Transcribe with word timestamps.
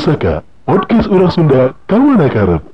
Pusaka, 0.00 0.40
podcast 0.64 1.12
orang 1.12 1.28
Sunda, 1.28 1.76
kawan 1.84 2.24
karep. 2.32 2.64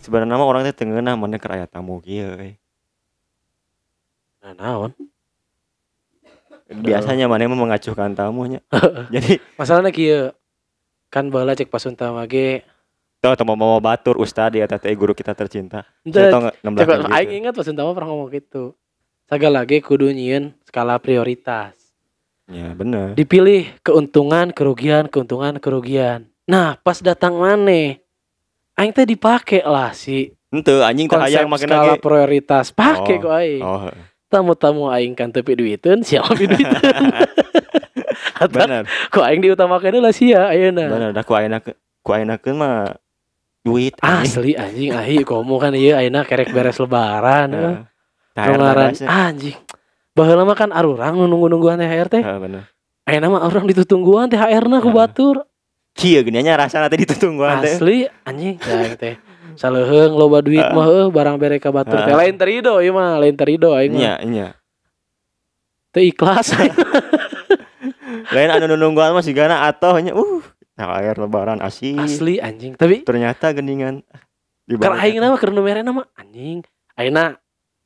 sebenarnya 0.00 0.40
mah 0.40 0.48
orang 0.48 0.64
teh 0.64 0.72
teu 0.72 0.88
ngeunah 0.88 1.12
mana 1.12 1.36
keur 1.36 1.60
aya 1.60 1.68
tamu 1.68 2.00
euy. 2.00 2.56
Nah, 4.40 4.56
naon? 4.56 4.96
biasanya 6.72 7.28
mana 7.30 7.46
mah 7.46 7.54
mengacuhkan 7.54 8.16
tamunya 8.16 8.58
jadi 9.14 9.38
Masalahnya 9.54 9.94
kieu 9.94 10.34
kan 11.16 11.32
bala 11.32 11.56
cek 11.56 11.72
pasunta 11.72 12.12
mage 12.12 12.60
tau 13.24 13.32
teu 13.32 13.48
mau 13.48 13.80
batur 13.80 14.20
ustad 14.20 14.52
ya 14.52 14.68
teh 14.68 14.92
guru 14.92 15.16
kita 15.16 15.32
tercinta 15.32 15.88
16 16.04 16.12
gitu. 16.12 17.08
aing 17.08 17.40
ingat 17.40 17.56
pasunta 17.56 17.80
mah 17.88 17.96
pernah 17.96 18.12
ngomong 18.12 18.28
gitu. 18.36 18.76
Sagala 19.24 19.64
lagi 19.64 19.80
kudu 19.80 20.12
nyieun 20.12 20.52
skala 20.68 21.00
prioritas. 21.00 21.72
ya 22.52 22.76
bener 22.76 23.16
Dipilih 23.16 23.80
keuntungan, 23.80 24.52
kerugian, 24.52 25.08
keuntungan, 25.08 25.56
kerugian. 25.56 26.28
Nah, 26.46 26.76
pas 26.84 27.00
datang 27.00 27.40
maneh 27.40 28.04
aing 28.76 28.92
teh 28.92 29.08
dipake 29.08 29.64
lah 29.64 29.96
si 29.96 30.36
ente 30.52 30.70
anjing 30.84 31.08
teh 31.08 31.16
hayang 31.16 31.48
makin 31.48 31.66
skala 31.66 31.96
lagi 31.96 32.04
prioritas. 32.04 32.76
Pake 32.76 33.16
Oh, 33.18 33.20
kok 33.24 33.34
aing. 33.40 33.62
oh 33.64 33.88
Tamu-tamu 34.28 34.92
aing 34.92 35.16
kan 35.16 35.32
tepi 35.32 35.56
duiteun, 35.56 36.04
siapa 36.04 36.36
duiteun. 36.38 37.02
Bener 38.54 38.84
kok 39.10 39.24
aing 39.24 39.40
diutamakeun 39.42 39.98
lah 40.02 40.14
sia 40.14 40.50
ayeuna. 40.52 40.84
bener 40.88 41.10
dah 41.12 41.24
ku 41.24 41.32
ayeuna 41.34 41.58
ku 41.62 42.10
ayeuna 42.10 42.36
keun 42.38 42.56
mah 42.60 42.96
duit 43.66 43.98
anjing. 43.98 44.30
Asli 44.30 44.52
anjing 44.54 44.90
ahi 44.94 45.26
komo 45.26 45.58
kan 45.58 45.74
ieu 45.74 45.96
ayeuna 45.96 46.22
kerek 46.22 46.54
beres 46.54 46.78
lebaran. 46.78 47.48
Heeh. 47.50 47.76
eh. 48.36 48.52
Eta 48.52 49.06
anjing. 49.08 49.56
Baheula 50.16 50.48
mah 50.48 50.56
kan 50.56 50.72
arurang 50.72 51.16
nu 51.20 51.28
nunggu-nungguan 51.28 51.76
THR 51.76 52.08
teh. 52.08 52.22
Heeh, 52.24 52.38
bener 52.40 52.64
Ayeuna 53.06 53.38
mah 53.38 53.42
orang 53.46 53.70
ditutungguan 53.70 54.26
THR-na 54.26 54.82
ku 54.82 54.90
batur. 54.90 55.46
kieu 55.96 56.20
gini 56.20 56.44
nya 56.44 56.60
rasana 56.60 56.92
teh 56.92 57.00
ditutung 57.00 57.40
gua 57.40 57.56
teh 57.64 57.72
Asli 57.72 58.04
anjing 58.28 58.60
ya 58.60 58.92
teh. 58.96 59.16
Saleuheung 59.56 60.12
loba 60.12 60.44
duit 60.44 60.60
mah 60.60 60.84
heuh 60.84 61.08
barang 61.08 61.40
bere 61.40 61.56
ka 61.56 61.72
batur 61.72 61.96
teh 62.04 62.12
lain 62.12 62.36
terido 62.36 62.76
ieu 62.84 62.92
mah 62.92 63.16
lain 63.16 63.32
terido 63.32 63.72
aing 63.72 63.96
mah. 63.96 64.00
nya 64.00 64.12
nya 64.28 64.48
Teu 65.96 66.04
ikhlas. 66.04 66.52
lain 68.06 68.50
anu 68.54 68.78
nungguan 68.78 69.10
mah 69.10 69.24
sigana 69.24 69.66
atohnya 69.66 70.14
uh 70.14 70.42
air 70.76 71.16
lebaran 71.16 71.58
asih 71.64 71.96
Asli 71.96 72.36
anjing. 72.36 72.76
Tapi 72.76 73.02
ternyata 73.02 73.50
geningan 73.56 74.04
bawah 74.68 75.00
aing 75.00 75.24
keur 75.40 75.50
nu 75.50 75.64
merena 75.64 75.90
mah 75.90 76.06
anjing. 76.20 76.62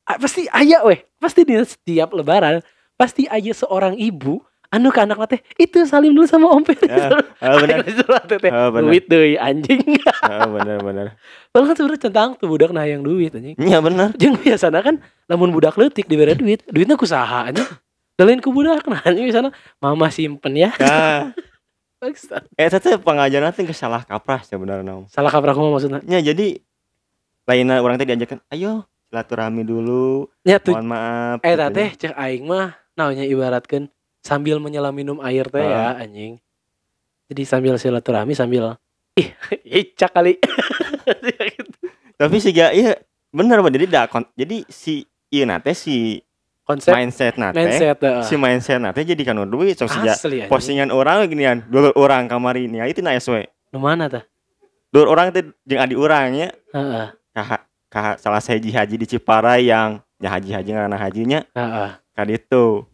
Ah, 0.05 0.17
pasti 0.19 0.49
aya 0.51 0.83
weh. 0.83 0.99
Pasti 1.21 1.47
di 1.47 1.55
setiap 1.61 2.11
lebaran 2.11 2.59
pasti 2.99 3.25
aya 3.31 3.55
seorang 3.55 3.95
ibu 3.97 4.43
anu 4.71 4.87
ke 4.87 4.99
anak 5.03 5.19
teh 5.27 5.39
itu 5.55 5.83
salim 5.87 6.11
dulu 6.11 6.27
sama 6.27 6.51
om. 6.51 6.63
Ya, 6.67 7.11
bener 7.59 7.79
Aing 7.83 7.95
surat 7.95 8.23
teh 8.27 8.39
bener. 8.39 8.87
duit 8.87 9.05
deui 9.07 9.35
anjing. 9.39 9.83
Ah, 10.21 10.47
bener 10.47 10.83
bener 10.83 11.07
Padahal 11.51 11.71
kan 11.71 11.75
sebenarnya 11.75 12.01
centang 12.07 12.29
tuh 12.39 12.47
budak 12.47 12.71
nah 12.75 12.83
yang 12.83 13.03
duit 13.03 13.31
anjing. 13.31 13.55
Iya 13.55 13.79
bener 13.79 14.11
Jeung 14.19 14.35
biasana 14.39 14.83
kan 14.83 14.99
lamun 15.31 15.55
budak 15.55 15.79
leutik 15.79 16.07
dibere 16.11 16.35
duit, 16.35 16.63
duitnya 16.67 16.99
ku 16.99 17.07
saha 17.07 17.51
anjing. 17.51 17.67
Dalain 18.21 18.37
ku 18.37 18.53
budak 18.53 18.85
nah 18.85 19.01
anjing 19.01 19.25
biasana 19.25 19.49
mama 19.81 20.13
simpen 20.13 20.53
ya. 20.53 20.69
Nah, 22.01 22.09
eh 22.57 22.65
teh 22.69 22.97
pengajaran 22.97 23.53
teh 23.53 23.61
kesalah 23.65 24.01
kaprah 24.05 24.41
sebenarnya. 24.41 25.05
Salah 25.09 25.29
kaprah 25.29 25.53
kumaha 25.53 25.77
maksudna? 25.77 26.01
Ya 26.05 26.17
jadi 26.17 26.57
lainnya 27.45 27.77
orang 27.81 28.01
teh 28.01 28.09
diajarkan, 28.09 28.41
ayo 28.49 28.89
silaturahmi 29.09 29.61
dulu, 29.61 30.25
Nya 30.41 30.57
tuh 30.57 30.73
mohon 30.73 30.89
maaf. 30.89 31.45
eh 31.45 31.53
gitu 31.53 31.69
teh 31.73 31.89
cek 31.93 32.13
aing 32.17 32.45
mah 32.49 32.73
naonnya 32.97 33.25
ibaratkeun 33.25 33.85
sambil 34.25 34.57
menyelam 34.57 34.93
minum 34.93 35.17
air 35.21 35.45
teh 35.45 35.61
ya 35.61 35.93
Ah. 35.93 36.01
anjing. 36.01 36.41
Jadi 37.29 37.41
sambil 37.45 37.77
silaturahmi 37.77 38.33
sambil 38.33 38.77
ih 39.17 39.29
icak 39.85 40.09
kali. 40.13 40.41
Tapi 42.21 42.35
sih 42.37 42.49
iya 42.53 42.97
bener. 43.29 43.61
Jadi 43.61 43.85
dah 43.85 44.09
kon- 44.09 44.29
jadi 44.33 44.65
si 44.69 45.05
iya 45.29 45.45
nate 45.45 45.77
si 45.77 46.17
Konsep 46.71 46.91
mindset 46.95 47.33
nate. 47.35 47.55
Mindset 47.59 47.97
heeh. 47.99 48.23
si 48.23 48.33
mindset 48.39 48.79
nate 48.79 49.03
jadi 49.03 49.21
kan 49.27 49.35
duit 49.47 49.75
sok 49.75 49.91
sejak 49.91 50.17
postingan 50.47 50.89
orang 50.89 51.27
ginian 51.27 51.61
dulu 51.67 51.91
orang 51.99 52.31
kamari 52.31 52.71
nih 52.71 52.87
itu 52.87 53.03
na 53.03 53.15
SW 53.19 53.43
Nu 53.71 53.79
mana 53.79 54.07
tah? 54.07 54.23
dulu 54.91 55.07
orang 55.07 55.31
teh 55.31 55.47
jeung 55.63 55.79
adi 55.79 55.95
urangnya 55.95 56.51
Heeh. 56.75 57.07
kah 57.31 57.63
kah 57.91 58.15
salah 58.15 58.39
saya 58.39 58.59
haji 58.59 58.95
di 58.95 59.07
Ciparai 59.07 59.67
yang 59.67 59.99
ya 60.21 60.29
haji 60.31 60.49
haji 60.53 60.69
karena 60.71 60.97
hajinya. 60.97 61.39
Heeh. 61.51 61.89
kali 62.15 62.37
itu. 62.37 62.85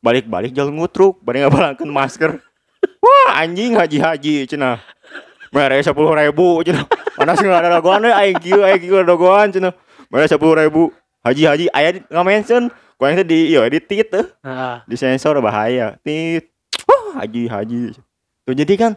Balik-balik 0.00 0.56
jalan 0.56 0.80
ngutruk 0.80 1.20
bari 1.20 1.44
ngabalangkeun 1.44 1.92
masker. 1.92 2.40
Wah 3.04 3.44
anjing 3.44 3.76
haji-haji 3.76 4.48
cenah. 4.48 4.80
Mere 5.52 5.76
sepuluh 5.84 6.16
ribu 6.16 6.64
cenah. 6.64 6.88
Mana 7.20 7.36
sih 7.36 7.44
ada 7.44 7.68
dagoan 7.68 8.08
we 8.08 8.12
aing 8.14 8.38
kieu 8.40 8.64
aing 8.64 8.80
kieu 8.80 9.04
dagoan 9.04 9.52
cenah. 9.52 9.76
Mere 10.08 10.24
sepuluh 10.24 10.56
ribu 10.56 10.88
haji-haji 11.24 11.66
aya 11.72 11.88
di 11.96 12.00
nge-mention 12.08 12.72
ku 12.96 13.02
aing 13.08 13.16
teh 13.20 13.28
di 13.28 13.38
ieu 13.52 13.64
di 13.68 13.80
tit 13.80 14.08
teh 14.08 14.26
Heeh. 14.44 14.76
di 14.84 14.96
sensor 14.96 15.40
bahaya. 15.40 15.96
Tit 16.04 16.52
wah 16.84 17.24
haji-haji. 17.24 17.96
Tuh 18.44 18.54
jadi 18.56 18.74
kan 18.76 18.92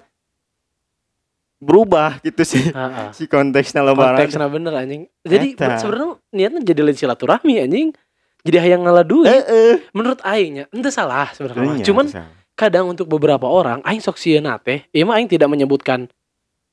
berubah 1.63 2.19
gitu 2.23 2.43
sih. 2.43 2.71
Heeh. 2.71 3.07
si 3.17 3.27
konteksnya 3.27 3.83
lebaran. 3.83 4.19
Konteksnya 4.19 4.47
bener 4.51 4.73
anjing. 4.75 5.07
Jadi 5.23 5.55
sebenarnya 5.55 6.19
niatnya 6.35 6.61
jadi 6.63 6.79
lain 6.83 6.97
silaturahmi 6.99 7.63
anjing. 7.63 7.95
Jadi 8.43 8.57
hayang 8.59 8.83
ngalah 8.83 9.07
duit 9.07 9.31
eh 9.31 9.43
eh 9.47 9.75
menurut 9.95 10.19
aingnya 10.27 10.67
ente 10.75 10.91
salah 10.91 11.31
sebenarnya 11.31 11.63
mah. 11.63 11.75
Nya, 11.79 11.85
cuman 11.87 12.05
kadang 12.59 12.91
untuk 12.91 13.07
beberapa 13.07 13.47
orang 13.47 13.79
aing 13.87 14.03
sok 14.03 14.19
sieun 14.19 14.43
teh 14.59 14.83
ieu 14.91 15.07
mah 15.07 15.15
aing 15.15 15.31
tidak 15.31 15.47
menyebutkan 15.47 16.11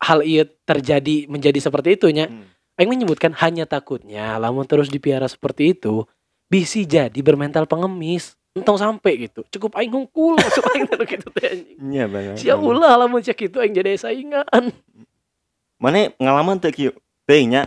hal 0.03 0.27
iya 0.27 0.51
terjadi 0.67 1.31
menjadi 1.31 1.63
seperti 1.63 1.95
itunya. 1.95 2.27
Hmm. 2.27 2.47
Aing 2.81 2.89
menyebutkan 2.89 3.37
hanya 3.37 3.63
takutnya 3.63 4.35
lamun 4.37 4.65
terus 4.65 4.89
dipiara 4.89 5.29
seperti 5.29 5.77
itu 5.77 6.09
bisi 6.49 6.83
jadi 6.83 7.15
bermental 7.21 7.69
pengemis 7.69 8.35
entong 8.51 8.75
sampai 8.75 9.29
gitu 9.29 9.45
cukup 9.53 9.77
aing 9.77 9.93
hungkul 9.93 10.35
masuk 10.41 10.65
aing 10.73 10.89
teh 10.89 11.05
gitu 11.07 11.29
teh 11.31 11.45
anjing 11.47 11.77
Iya 11.79 12.05
benar. 12.09 12.35
sia 12.35 12.57
ulah 12.57 12.97
lamun 12.97 13.21
cek 13.21 13.39
itu 13.45 13.61
aing 13.61 13.71
jadi 13.71 13.95
saingan 13.95 14.73
Mana 15.77 16.13
pengalaman 16.13 16.61
teh 16.61 16.69
kieu? 16.69 16.93
Teuing 17.25 17.57
nya. 17.57 17.65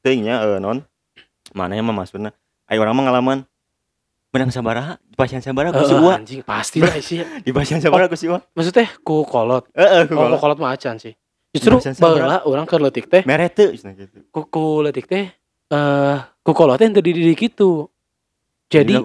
Teuing 0.00 0.24
nya 0.24 0.40
eh, 0.40 0.56
non. 0.56 0.80
Mana 1.52 1.76
yang 1.76 1.84
maksudna? 1.84 2.32
Ayo 2.64 2.80
orang 2.80 2.96
mah 2.96 3.04
ngalaman 3.04 3.38
menang 4.32 4.48
sabaraha, 4.48 4.96
di 5.04 5.12
pasien 5.12 5.44
sabaraha 5.44 5.76
ku 5.76 5.84
si 5.84 5.92
Heeh, 5.92 6.00
Uwa. 6.00 6.16
anjing 6.16 6.40
pasti 6.40 6.80
lah 6.80 6.96
sih 6.96 7.20
Di 7.44 7.52
pasien 7.52 7.84
sabaraha 7.84 8.08
ku 8.08 8.16
si 8.16 8.32
Uwa. 8.32 8.40
maksudnya 8.56 8.88
ku 9.04 9.20
kolot 9.28 9.68
Heeh, 9.76 10.08
ku 10.08 10.16
Oh, 10.16 10.40
kolot 10.40 10.56
mah 10.56 10.72
acan 10.72 10.96
sih. 10.96 11.12
Justru 11.52 11.76
baheula 12.00 12.40
urang 12.48 12.64
keur 12.64 12.80
leutik 12.80 13.12
teh, 13.12 13.20
mere 13.28 13.44
teu 13.52 13.76
cenah 13.76 13.92
gitu. 13.92 14.24
ku 14.32 14.48
ku 14.48 14.80
leutik 14.80 15.04
teh 15.04 15.28
eh 15.68 16.16
ku 16.40 16.56
kolot 16.56 16.80
teh 16.80 16.88
teu 16.88 17.04
dididik 17.04 17.36
kitu. 17.36 17.92
Jadi 18.72 18.96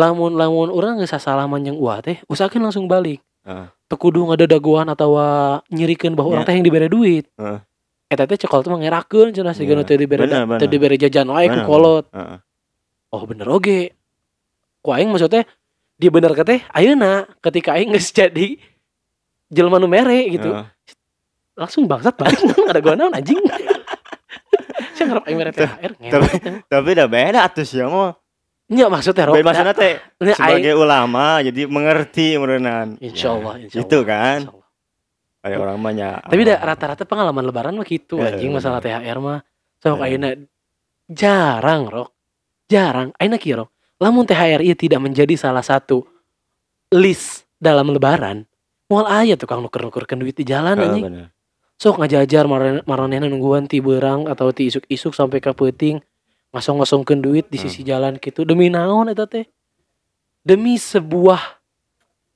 lamun 0.00 0.32
lamun 0.32 0.72
urang 0.72 0.96
geus 0.96 1.12
sasalaman 1.12 1.60
jeung 1.60 1.76
uah 1.76 2.00
teh, 2.00 2.16
usahakeun 2.32 2.64
langsung 2.64 2.88
balik. 2.88 3.20
Heeh. 3.44 3.68
Teu 3.92 4.00
kudu 4.00 4.24
ngadaguan 4.24 4.88
atau 4.88 5.20
nyirikeun 5.68 6.16
bahwa 6.16 6.40
urang 6.40 6.44
Ya. 6.48 6.48
teh 6.48 6.54
yang 6.56 6.64
dibere 6.64 6.88
duit. 6.88 7.28
Heeh. 7.36 7.60
Eta 8.08 8.24
teh 8.24 8.40
cekol 8.40 8.64
teh 8.64 8.72
mah 8.72 8.80
ngerakeun 8.80 9.36
cenah 9.36 9.52
sigana 9.52 9.84
Iya. 9.84 9.92
teu 9.92 10.00
Bener, 10.00 10.48
teu 10.64 10.68
dibere 10.72 10.96
jajan 10.96 11.28
wae 11.28 11.44
ku 11.52 11.60
kolot. 11.68 12.08
Heeh. 12.08 12.40
Oh 13.12 13.20
bener 13.28 13.44
oge. 13.52 13.92
Ku 14.80 14.96
aing 14.96 15.12
maksudnya 15.12 15.44
dia 16.00 16.08
bener 16.08 16.32
ke 16.32 16.40
teh 16.40 16.64
ayeuna 16.72 17.28
ketika 17.44 17.76
aing 17.76 17.92
geus 17.92 18.08
jadi 18.16 18.56
jelema 19.52 19.76
nu 19.76 19.92
mere 19.92 20.24
gitu. 20.32 20.56
Heeh. 20.56 20.72
Langsung 21.54 21.84
bangsat 21.84 22.14
balik 22.14 22.38
ada 22.70 22.80
gua 22.80 22.94
naon 22.94 23.12
anjing 23.12 23.38
saya 24.94 25.04
ngarep 25.08 25.24
mere 25.30 25.52
THR 25.52 25.92
Tapi 25.96 26.26
tapi 26.64 26.88
udah 26.92 27.08
beda 27.08 27.38
atuh 27.42 27.62
sih 27.62 27.80
mah. 27.80 28.12
nya 28.68 28.86
maksudnya 28.86 29.24
Rob 29.26 29.36
maksudnya 29.38 29.72
teh 29.72 30.00
sebagai 30.32 30.72
ulama 30.74 31.40
jadi 31.40 31.66
mengerti 31.66 32.34
meureunan. 32.34 32.96
insyaallah 32.98 33.60
insyaallah 33.60 33.84
Gitu 33.84 33.98
kan. 34.02 34.38
Insyaallah. 34.42 34.60
Ada 35.42 35.56
orang 35.58 35.76
banyak. 35.76 36.16
tapi 36.24 36.42
dah 36.42 36.58
rata-rata 36.62 37.02
pengalaman 37.02 37.42
lebaran 37.42 37.74
mah 37.74 37.84
gitu 37.84 38.16
Eh, 38.16 38.30
anjing 38.30 38.48
eh, 38.48 38.54
masalah. 38.54 38.78
THR 38.78 39.18
mah 39.18 39.38
sok 39.76 39.98
Eh. 39.98 40.04
ayeuna 40.06 40.30
jarang 41.06 41.82
Rok 41.84 42.10
jarang 42.66 43.12
ayeuna 43.16 43.36
kieu 43.36 43.58
Rok 43.58 43.68
lamun 43.98 44.24
THR 44.24 44.62
ieu 44.62 44.72
tidak 44.72 45.00
menjadi 45.00 45.34
salah 45.34 45.60
satu 45.60 46.06
list 46.90 47.44
dalam 47.56 47.88
lebaran 47.88 48.46
moal 48.86 49.04
aya 49.04 49.34
tukang 49.34 49.60
nuker-nukerkeun 49.60 50.16
duit 50.18 50.34
di 50.34 50.44
jalan 50.44 50.76
anjing. 50.76 51.04
Sok 51.82 51.98
ngajajar 51.98 52.46
marane- 52.46 52.86
maranehna 52.86 53.26
nungguan 53.26 53.66
ti 53.66 53.82
beurang 53.82 54.30
atau 54.30 54.54
ti 54.54 54.70
isuk-isuk 54.70 55.10
sampai 55.10 55.42
ka 55.42 55.50
peuting 55.50 55.98
ngasong-ngasongkeun 56.54 57.18
duit 57.18 57.50
di 57.50 57.58
Hmm. 57.58 57.64
sisi 57.66 57.82
jalan 57.82 58.14
gitu 58.16 58.46
demi 58.46 58.70
naon 58.70 59.10
eta 59.10 59.26
teh 59.26 59.50
demi 60.40 60.78
sebuah 60.78 61.58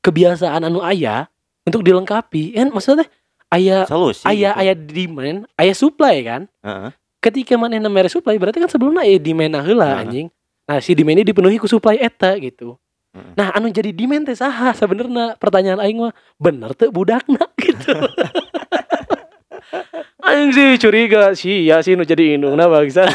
kebiasaan 0.03 0.67
anu 0.67 0.83
aya 0.83 1.31
untuk 1.63 1.83
dilengkapi 1.83 2.55
kan 2.55 2.71
maksudnya 2.71 3.07
teh 3.07 3.09
aya 3.47 3.87
Solusi. 3.87 4.27
aya 4.27 4.51
gitu. 4.51 4.59
aya 4.59 4.73
demand, 4.75 5.39
aya 5.55 5.73
supply 5.73 6.17
kan. 6.21 6.43
Heeh. 6.61 6.91
Ketika 7.21 7.55
manehna 7.55 7.87
mere 7.87 8.07
supply 8.07 8.35
berarti 8.35 8.59
kan 8.59 8.67
sebelumnya 8.67 9.03
aya 9.03 9.19
demand 9.19 9.63
heula 9.63 9.87
Heeh. 9.89 10.03
anjing. 10.03 10.27
Nah, 10.67 10.83
si 10.83 10.99
demand 10.99 11.23
ini 11.23 11.25
dipenuhi 11.25 11.55
ku 11.57 11.67
supply 11.67 11.95
eta 11.97 12.35
gitu. 12.39 12.75
Nah, 13.33 13.49
anu 13.51 13.71
jadi 13.71 13.91
demand 13.91 14.27
teh 14.27 14.35
saha 14.35 14.75
sebenarnya? 14.75 15.39
Pertanyaan 15.39 15.79
aing 15.79 15.99
mah 16.01 16.13
bener 16.37 16.75
teu 16.75 16.91
budakna 16.91 17.47
gitu. 17.63 17.95
aing 20.27 20.51
sih 20.53 20.69
curiga 20.79 21.33
sih 21.33 21.67
ya 21.67 21.83
sih 21.83 21.95
nu 21.95 22.05
jadi 22.05 22.39
indungna 22.39 22.67
bangsa. 22.67 23.07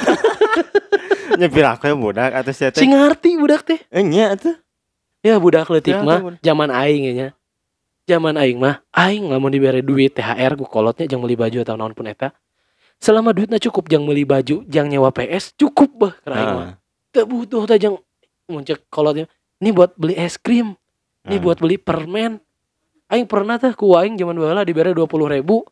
Nyepir 1.39 1.65
aku 1.65 1.89
ya 1.89 1.95
budak 1.95 2.31
atau 2.35 2.51
si 2.51 2.67
Si 2.75 2.85
ngarti 2.85 3.39
budak 3.39 3.61
teh. 3.65 3.79
Eh 3.89 4.03
nya 4.03 4.35
atuh. 4.35 4.55
Ya 5.21 5.37
budak 5.37 5.69
leutik 5.69 5.95
Ya, 5.95 6.01
mah 6.01 6.19
tuh, 6.19 6.37
zaman 6.41 6.69
aing 6.73 7.13
nya. 7.13 7.27
Zaman 8.09 8.35
aing 8.35 8.57
mah 8.57 8.81
aing 8.91 9.29
lamun 9.29 9.53
dibere 9.53 9.85
duit 9.85 10.17
THR 10.17 10.57
ku 10.57 10.65
kolotnya 10.65 11.05
jang 11.05 11.21
beli 11.21 11.37
baju 11.37 11.61
atau 11.61 11.77
naon 11.77 11.93
pun 11.93 12.09
eta. 12.09 12.33
Selama 13.01 13.33
duitnya 13.33 13.57
cukup 13.57 13.89
jang 13.89 14.05
beli 14.05 14.25
baju, 14.25 14.61
jang 14.69 14.85
nyewa 14.89 15.09
PS 15.09 15.57
cukup 15.57 15.89
bah 15.97 16.13
keur 16.21 16.33
aing 16.35 16.51
mah. 16.53 16.65
Heeh. 16.67 16.73
Teu 17.13 17.25
butuh 17.25 17.63
teh 17.65 17.77
jang 17.81 17.95
muncul 18.49 18.77
kolotnya. 18.89 19.25
Ini 19.61 19.69
buat 19.73 19.93
beli 19.93 20.17
es 20.17 20.41
krim, 20.41 20.73
ini 21.25 21.37
Heeh. 21.37 21.41
buat 21.41 21.61
beli 21.61 21.77
permen. 21.77 22.41
Aing 23.09 23.29
pernah 23.29 23.61
teh 23.61 23.73
ku 23.77 23.93
aing 23.93 24.17
zaman 24.17 24.37
baheula 24.37 24.65
dibere 24.65 24.93
20 24.93 25.05
ribu. 25.29 25.65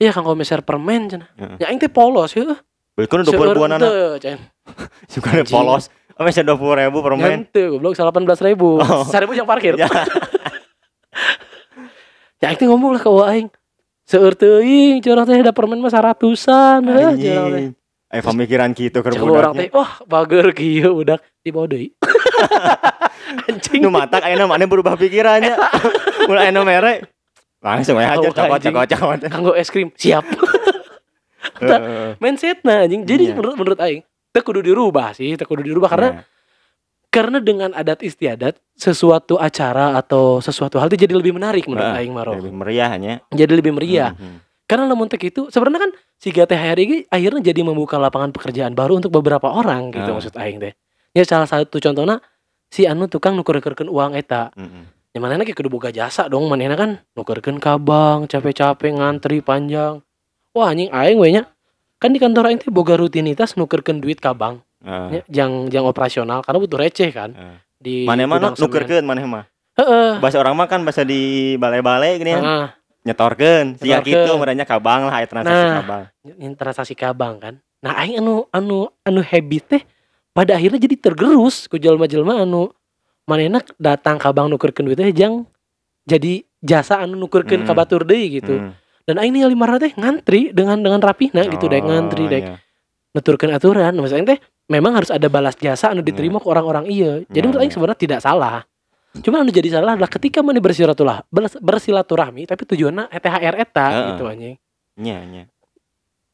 Iya 0.00 0.16
kanggo 0.16 0.32
meser 0.32 0.64
permen 0.64 1.12
cenah. 1.12 1.28
Heeh. 1.36 1.56
Ya 1.60 1.66
aing 1.68 1.76
teh 1.76 1.92
polos 1.92 2.32
heuh. 2.32 2.56
Beli 2.96 3.06
kudu 3.06 3.36
20 3.36 3.52
ribuan 3.52 3.76
anak. 3.76 3.84
Teu, 3.84 4.16
can. 4.16 4.38
Suka 5.12 5.44
polos. 5.44 5.92
Oh, 6.16 6.24
masih 6.24 6.40
20 6.40 6.56
ribu 6.56 6.98
permen. 7.04 7.44
Nyante 7.44 7.62
goblok 7.68 7.92
18 7.96 8.48
ribu. 8.48 8.80
Oh. 8.80 9.04
1000 9.12 9.28
yang 9.36 9.44
parkir. 9.48 9.76
Ya. 9.76 9.88
Ya 12.40 12.48
aing 12.48 12.56
teh 12.56 12.64
ngomong 12.64 12.96
lah 12.96 13.02
ke 13.04 13.10
aing. 13.12 13.52
Seueur 14.08 14.32
teuing 14.32 15.04
curang 15.04 15.28
teh 15.28 15.36
da 15.44 15.52
permen 15.52 15.76
mah 15.76 15.92
saratusan 15.92 16.80
heuh 16.88 17.12
curang 17.12 17.46
teh. 17.52 17.68
Anjing. 17.68 17.76
Eh 18.10 18.22
pemikiran 18.24 18.72
gitu 18.72 19.04
keur 19.04 19.12
Cek 19.12 19.20
orang 19.22 19.52
teh, 19.54 19.68
budaknya. 19.68 19.76
wah 19.76 19.92
bager 20.08 20.46
kieu 20.56 20.90
budak 20.96 21.20
di 21.44 21.52
bawah 21.52 21.68
deui. 21.68 21.92
Anjing. 23.52 23.84
Nu 23.84 23.92
matak 23.92 24.24
ayeuna 24.24 24.48
mana 24.48 24.64
berubah 24.64 24.96
pikirannya. 24.96 25.52
Mulai 26.26 26.48
ayeuna 26.48 26.64
mere. 26.64 26.94
Langsung 27.60 27.96
we 27.96 28.02
aja 28.02 28.16
Oh, 28.18 28.32
cokot 28.32 28.58
cokot 28.58 28.86
cokot. 28.88 29.18
Kanggo 29.28 29.52
es 29.52 29.68
krim 29.68 29.92
siap. 29.94 30.24
Heeh. 31.60 32.16
Mindset 32.16 32.64
nah 32.64 32.84
anjing. 32.84 33.04
Jadi 33.04 33.32
Iya. 33.32 33.34
menurut 33.36 33.56
menurut 33.56 33.80
aing 33.80 34.00
teu 34.32 34.40
kudu 34.40 34.60
dirubah 34.60 35.12
sih, 35.12 35.36
teu 35.36 35.44
kudu 35.44 35.60
dirubah 35.60 35.88
karena 35.88 36.08
Nah, 36.10 36.24
karena 37.10 37.38
dengan 37.38 37.70
adat 37.74 38.00
istiadat 38.00 38.56
sesuatu 38.72 39.36
acara 39.36 39.92
atau 39.94 40.38
sesuatu 40.38 40.78
hal 40.78 40.88
itu 40.88 41.04
jadi 41.04 41.12
lebih 41.12 41.34
menarik 41.34 41.66
menurut 41.66 41.84
Nah, 41.84 41.98
aing 41.98 42.12
mah 42.12 42.24
Rob. 42.24 42.38
lebih 42.38 42.54
meriah 42.54 42.92
nya. 42.96 43.14
Jadi 43.28 43.52
lebih 43.52 43.72
meriah. 43.72 44.14
Mhm. 44.14 44.46
Karena 44.64 44.86
lamun 44.86 45.10
tek 45.10 45.20
itu 45.26 45.50
sebenarnya 45.50 45.80
kan 45.82 45.92
si 46.14 46.30
GTHR 46.30 46.78
ini 46.78 46.96
akhirnya 47.04 47.42
jadi 47.42 47.60
membuka 47.60 47.98
lapangan 47.98 48.30
pekerjaan 48.30 48.72
baru 48.72 48.96
untuk 48.96 49.10
beberapa 49.10 49.50
orang 49.50 49.90
gitu 49.90 50.06
Ah. 50.06 50.14
maksud 50.14 50.32
aing 50.38 50.62
teh. 50.62 50.72
Ya 51.10 51.26
salah 51.26 51.44
satu 51.44 51.76
contohnya 51.76 52.22
si 52.70 52.86
anu 52.86 53.04
tukang 53.04 53.34
nuker-nukerkeun 53.34 53.90
uang 53.90 54.14
eta. 54.14 54.54
Mhm. 54.54 54.99
Ya 55.10 55.18
manehna 55.18 55.42
ge 55.42 55.58
kudu 55.58 55.66
boga 55.66 55.90
jasa 55.90 56.30
dong, 56.30 56.46
manehna 56.46 56.78
kan 56.78 57.02
nukerkeun 57.18 57.58
kabang, 57.58 58.30
capek-capek 58.30 58.94
ngantri 58.94 59.42
panjang. 59.42 60.06
Wah 60.54 60.70
anjing 60.70 60.86
aing 60.86 61.18
we 61.18 61.34
nya. 61.34 61.50
Kan 61.98 62.14
di 62.14 62.22
kantor 62.22 62.46
aing 62.46 62.62
teh 62.62 62.70
boga 62.70 62.94
rutinitas 62.94 63.58
nukerkeun 63.58 63.98
duit 63.98 64.22
kabang, 64.22 64.62
Ah. 64.80 65.10
nya 65.10 65.20
jang 65.26 65.66
jang 65.66 65.82
operasional 65.82 66.46
karena 66.46 66.58
butuh 66.62 66.78
receh 66.78 67.10
kan. 67.10 67.34
Ah. 67.34 67.58
Di 67.74 68.06
Mana 68.06 68.22
semen. 68.22 68.54
nukerkeun 68.54 69.02
maneh 69.02 69.26
mah. 69.26 69.50
Heeh. 69.74 70.22
Bahasa 70.22 70.38
orang 70.38 70.54
mah 70.54 70.70
kan 70.70 70.78
bahasa 70.80 71.02
di 71.02 71.54
balai-balai 71.58 72.14
gini 72.14 72.30
ya. 72.30 72.70
Nyetorkeun. 73.02 73.82
Siga 73.82 73.98
Nyetorkeun. 73.98 74.14
gitu 74.14 74.32
merenya 74.38 74.62
kabang 74.62 75.10
lah 75.10 75.18
aya 75.18 75.26
transaksi 75.26 75.58
Nah. 75.58 75.76
kabang. 75.82 76.02
Transaksi 76.54 76.94
kabang 76.94 77.34
kan. 77.42 77.54
Nah, 77.82 77.98
aing 77.98 78.22
anu 78.22 78.46
anu 78.50 78.86
anu 79.02 79.20
habit 79.24 79.64
teh 79.66 79.82
pada 80.30 80.54
akhirnya 80.54 80.78
jadi 80.78 80.94
tergerus 80.94 81.66
ku 81.66 81.74
jelma-jelma 81.74 82.46
anu 82.46 82.70
manehna 83.30 83.62
datang 83.78 84.18
kabang 84.18 84.50
nukerkeun 84.50 84.90
duit 84.90 84.98
teh 84.98 85.14
jang 85.14 85.46
jadi 86.02 86.42
jasa 86.58 86.98
anu 86.98 87.14
nukerkeun 87.16 87.62
ka 87.62 87.70
Hmm. 87.70 87.78
batur 87.78 88.02
deui 88.02 88.42
gitu. 88.42 88.58
Hmm. 88.58 88.74
Dan 89.06 89.16
aing 89.16 89.30
ningali 89.30 89.54
marah 89.54 89.78
teh 89.78 89.94
ngantri 89.94 90.50
dengan 90.50 90.76
dengan 90.76 90.98
rapihna 90.98 91.46
gitu 91.46 91.66
dek 91.66 91.80
Oh, 91.80 91.88
ngantri 91.88 92.26
dek 92.26 92.42
iya. 92.42 92.54
nuturkeun 93.12 93.54
aturan. 93.54 93.94
Maksudnya 93.94 94.34
teh 94.34 94.38
memang 94.66 94.98
harus 94.98 95.08
ada 95.08 95.30
balas 95.30 95.54
jasa 95.54 95.94
anu 95.94 96.02
diterima 96.02 96.36
ke 96.36 96.46
orang-orang 96.46 96.90
iya. 96.90 97.22
Jadi 97.24 97.38
Hmm, 97.38 97.46
menurut 97.46 97.60
aing 97.60 97.70
iya. 97.70 97.76
sebenarnya 97.78 98.00
tidak 98.00 98.20
salah. 98.20 98.58
Cuma 99.22 99.42
anu 99.42 99.50
jadi 99.50 99.68
salah 99.70 99.94
adalah 99.94 100.06
ketika 100.06 100.38
mana 100.38 100.58
bersilaturah 100.58 101.26
bersilaturahmi 101.58 102.46
tapi 102.46 102.62
tujuannya 102.64 103.10
THR 103.10 103.54
eta 103.58 103.86
Heeh. 103.86 104.06
gitu 104.14 104.22
anjing. 104.26 104.54
Nya 104.98 105.18
nya. 105.24 105.42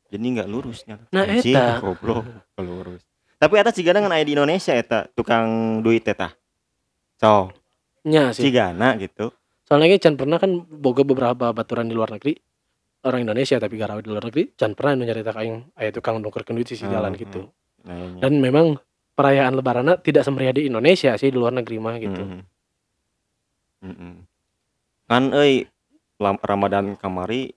Jadi 0.07 0.23
nggak 0.23 0.47
lurusnya. 0.47 0.95
Nah, 1.11 1.25
Anjing, 1.25 1.51
eta. 1.51 1.83
goblok, 1.83 2.23
lurus. 2.57 3.03
Tapi 3.37 3.53
eta 3.57 3.71
cigana 3.71 3.99
ngan 3.99 4.13
aya 4.13 4.25
di 4.25 4.33
Indonesia 4.33 4.73
eta 4.73 5.09
tukang 5.11 5.81
duit 5.81 6.05
eta. 6.05 6.31
So, 7.17 7.51
Nya 8.07 8.31
sih. 8.31 8.49
cigana 8.49 8.95
gitu. 8.97 9.33
Soalnya 9.67 9.97
kan 9.97 10.01
Chan 10.01 10.15
pernah 10.15 10.39
kan 10.39 10.63
boga 10.63 11.03
beberapa 11.03 11.51
baturan 11.51 11.91
di 11.91 11.95
luar 11.97 12.15
negeri 12.15 12.39
orang 13.03 13.23
Indonesia 13.27 13.59
tapi 13.59 13.75
garawe 13.75 13.99
di 13.99 14.11
luar 14.11 14.31
negeri 14.31 14.55
Chan 14.55 14.79
pernah 14.79 15.03
nyarita 15.03 15.35
kaing 15.35 15.75
aya 15.75 15.91
tukang 15.91 16.23
nukerkeun 16.23 16.55
duit 16.55 16.71
sisi 16.71 16.87
jalan 16.87 17.15
Hmm, 17.15 17.21
gitu. 17.21 17.41
Nah, 17.87 17.99
nya. 17.99 18.21
Dan 18.23 18.39
memang 18.39 18.79
perayaan 19.17 19.57
lebaran 19.57 19.91
tidak 20.05 20.23
semeriah 20.23 20.55
di 20.55 20.69
Indonesia 20.69 21.17
sih 21.17 21.33
di 21.33 21.39
luar 21.39 21.57
negeri 21.57 21.77
mah 21.81 21.97
gitu. 21.99 22.23
Mhm. 22.23 22.41
Mhm. 23.87 24.13
Kan 25.07 25.25
euy 25.33 25.67
lam- 26.19 26.43
Ramadan 26.43 26.95
kamari 26.95 27.55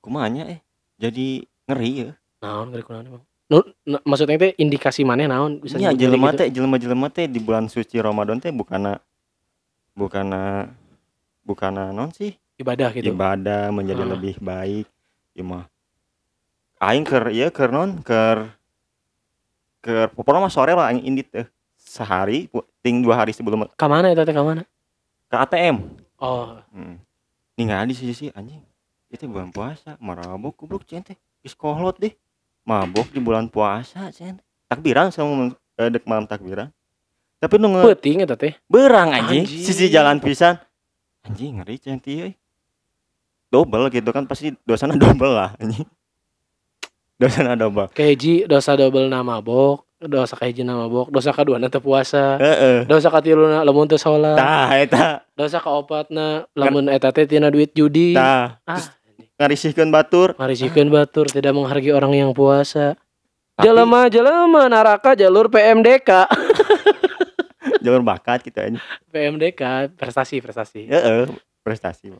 kumanya 0.00 0.48
eh 0.48 0.60
jadi 0.96 1.44
ngeri 1.68 1.90
ya. 1.96 2.10
Naon 2.40 2.72
ngeri 2.72 2.82
kunaon 2.84 3.06
emang. 3.08 3.24
Nu, 3.50 3.58
na- 3.82 3.98
maksudnya 4.06 4.38
teh 4.38 4.54
indikasi 4.56 5.02
maneh 5.02 5.26
naon 5.26 5.58
bisa 5.58 5.74
Iya, 5.74 5.90
nyebut 5.90 6.00
jelema 6.00 6.28
gitu? 6.30 6.38
teh 6.38 6.48
jelema-jelema 6.54 7.06
teh 7.10 7.26
di 7.26 7.42
bulan 7.42 7.66
suci 7.66 7.98
Ramadan 7.98 8.38
teh 8.38 8.54
bukana 8.54 9.02
bukana 9.90 10.70
bukana 11.42 11.90
non 11.90 12.14
sih 12.14 12.38
ibadah 12.56 12.94
gitu. 12.94 13.10
ibadah 13.10 13.74
menjadi 13.74 14.06
Ah. 14.06 14.10
lebih 14.14 14.38
baik 14.38 14.86
ya 15.34 15.42
mah 15.42 15.66
aing 16.78 17.02
ker 17.02 17.26
ya 17.34 17.50
ker 17.50 17.74
non 17.74 17.98
ker 18.00 18.54
ker 19.82 20.06
pokoknya 20.14 20.46
mah 20.46 20.52
sore 20.52 20.70
lah 20.70 20.94
aing 20.94 21.02
indit 21.02 21.26
teh 21.26 21.46
sehari 21.74 22.46
ting 22.80 23.02
dua 23.02 23.18
hari 23.18 23.34
sebelum 23.34 23.66
Ka 23.74 23.90
mana 23.90 24.14
eta 24.14 24.22
teh 24.22 24.30
ka 24.30 24.46
mana? 24.46 24.62
ke 25.26 25.36
ATM 25.36 25.76
Oh, 26.22 26.54
hmm. 26.70 27.00
ningali 27.58 27.98
sih 27.98 28.14
sih 28.14 28.30
anjing 28.30 28.62
itu 29.10 29.26
bulan 29.26 29.50
puasa 29.50 29.98
marabok 29.98 30.54
goblok 30.54 30.86
cen 30.86 31.02
teh 31.02 31.18
kolot 31.58 31.98
deh 31.98 32.14
mabok 32.64 33.08
di 33.10 33.18
bulan 33.18 33.48
puasa 33.48 34.08
cen. 34.12 34.38
Takbiran 34.68 35.10
sama 35.10 35.50
eh, 35.76 35.88
dek 35.90 36.04
malam 36.06 36.24
takbiran. 36.24 36.68
Tapi 37.40 37.56
nu 37.56 37.72
nge- 37.72 37.84
peuting 37.88 38.18
eta 38.22 38.36
teh. 38.36 38.52
berang 38.68 39.10
anjing. 39.10 39.48
Anjing. 39.48 39.64
sisi 39.64 39.88
jalan 39.88 40.20
pisan. 40.20 40.60
Anjing 41.24 41.60
ngeri 41.60 41.76
cen 41.80 41.98
euy. 42.04 42.36
double 43.50 43.90
gitu 43.90 44.14
kan 44.14 44.24
pasti 44.30 44.54
dosana 44.62 44.94
double 45.02 45.34
lah 45.34 45.50
anjing. 45.58 45.86
Dosana 47.20 47.52
double 47.52 47.92
Kahiji 47.92 48.48
dosa 48.48 48.72
double 48.80 49.10
nama 49.12 49.44
bok, 49.44 49.84
dosa 50.00 50.32
kahiji 50.32 50.64
nama 50.64 50.88
bok, 50.88 51.12
dosa 51.12 51.36
kedua 51.36 51.60
teu 51.68 51.76
puasa, 51.76 52.40
heeh. 52.40 52.88
dosa 52.88 53.12
katiluna 53.12 53.60
lamun 53.60 53.84
teu 53.84 54.00
salat, 54.00 54.40
tah 54.40 54.72
eta. 54.72 55.04
dosa 55.36 55.60
kaopatna 55.60 56.48
lamun 56.56 56.88
eta 56.88 57.12
teh 57.12 57.28
tina 57.28 57.52
duit 57.52 57.76
judi. 57.76 58.16
tah. 58.16 58.56
Ah, 58.64 58.80
ngarisihkeun 59.40 59.88
batur 59.88 60.36
Marisikeun 60.36 60.92
batur 60.92 61.24
tidak 61.26 61.56
menghargai 61.56 61.90
orang 61.90 62.12
yang 62.12 62.30
puasa. 62.30 62.92
Jelema 63.56 64.08
jelema 64.08 64.68
neraka 64.68 65.16
jalur 65.16 65.48
PMDK. 65.48 66.28
jalur 67.84 68.04
bakat 68.04 68.44
gitu 68.44 68.60
anjing 68.60 68.80
PMDK 69.08 69.88
prestasi 69.96 70.44
prestasi. 70.44 70.84
heeh 70.84 71.24
prestasi 71.60 72.12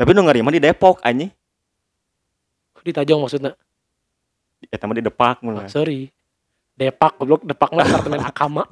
tapi 0.00 0.16
nu 0.16 0.24
ngeri 0.24 0.40
mah 0.40 0.48
di 0.48 0.60
Depok 0.60 1.04
anjing 1.04 1.28
Di 2.80 2.96
Tajong 2.96 3.20
maksudnya. 3.20 3.52
eta 4.72 4.88
mah 4.88 4.96
di 4.96 5.04
Depak 5.04 5.44
Oh, 5.44 5.52
mulai 5.52 5.68
sorry. 5.68 6.08
Depak 6.72 7.20
goblok 7.20 7.44
Depak 7.44 7.68
mah 7.76 7.84
apartemen 7.84 8.24
Akama. 8.28 8.64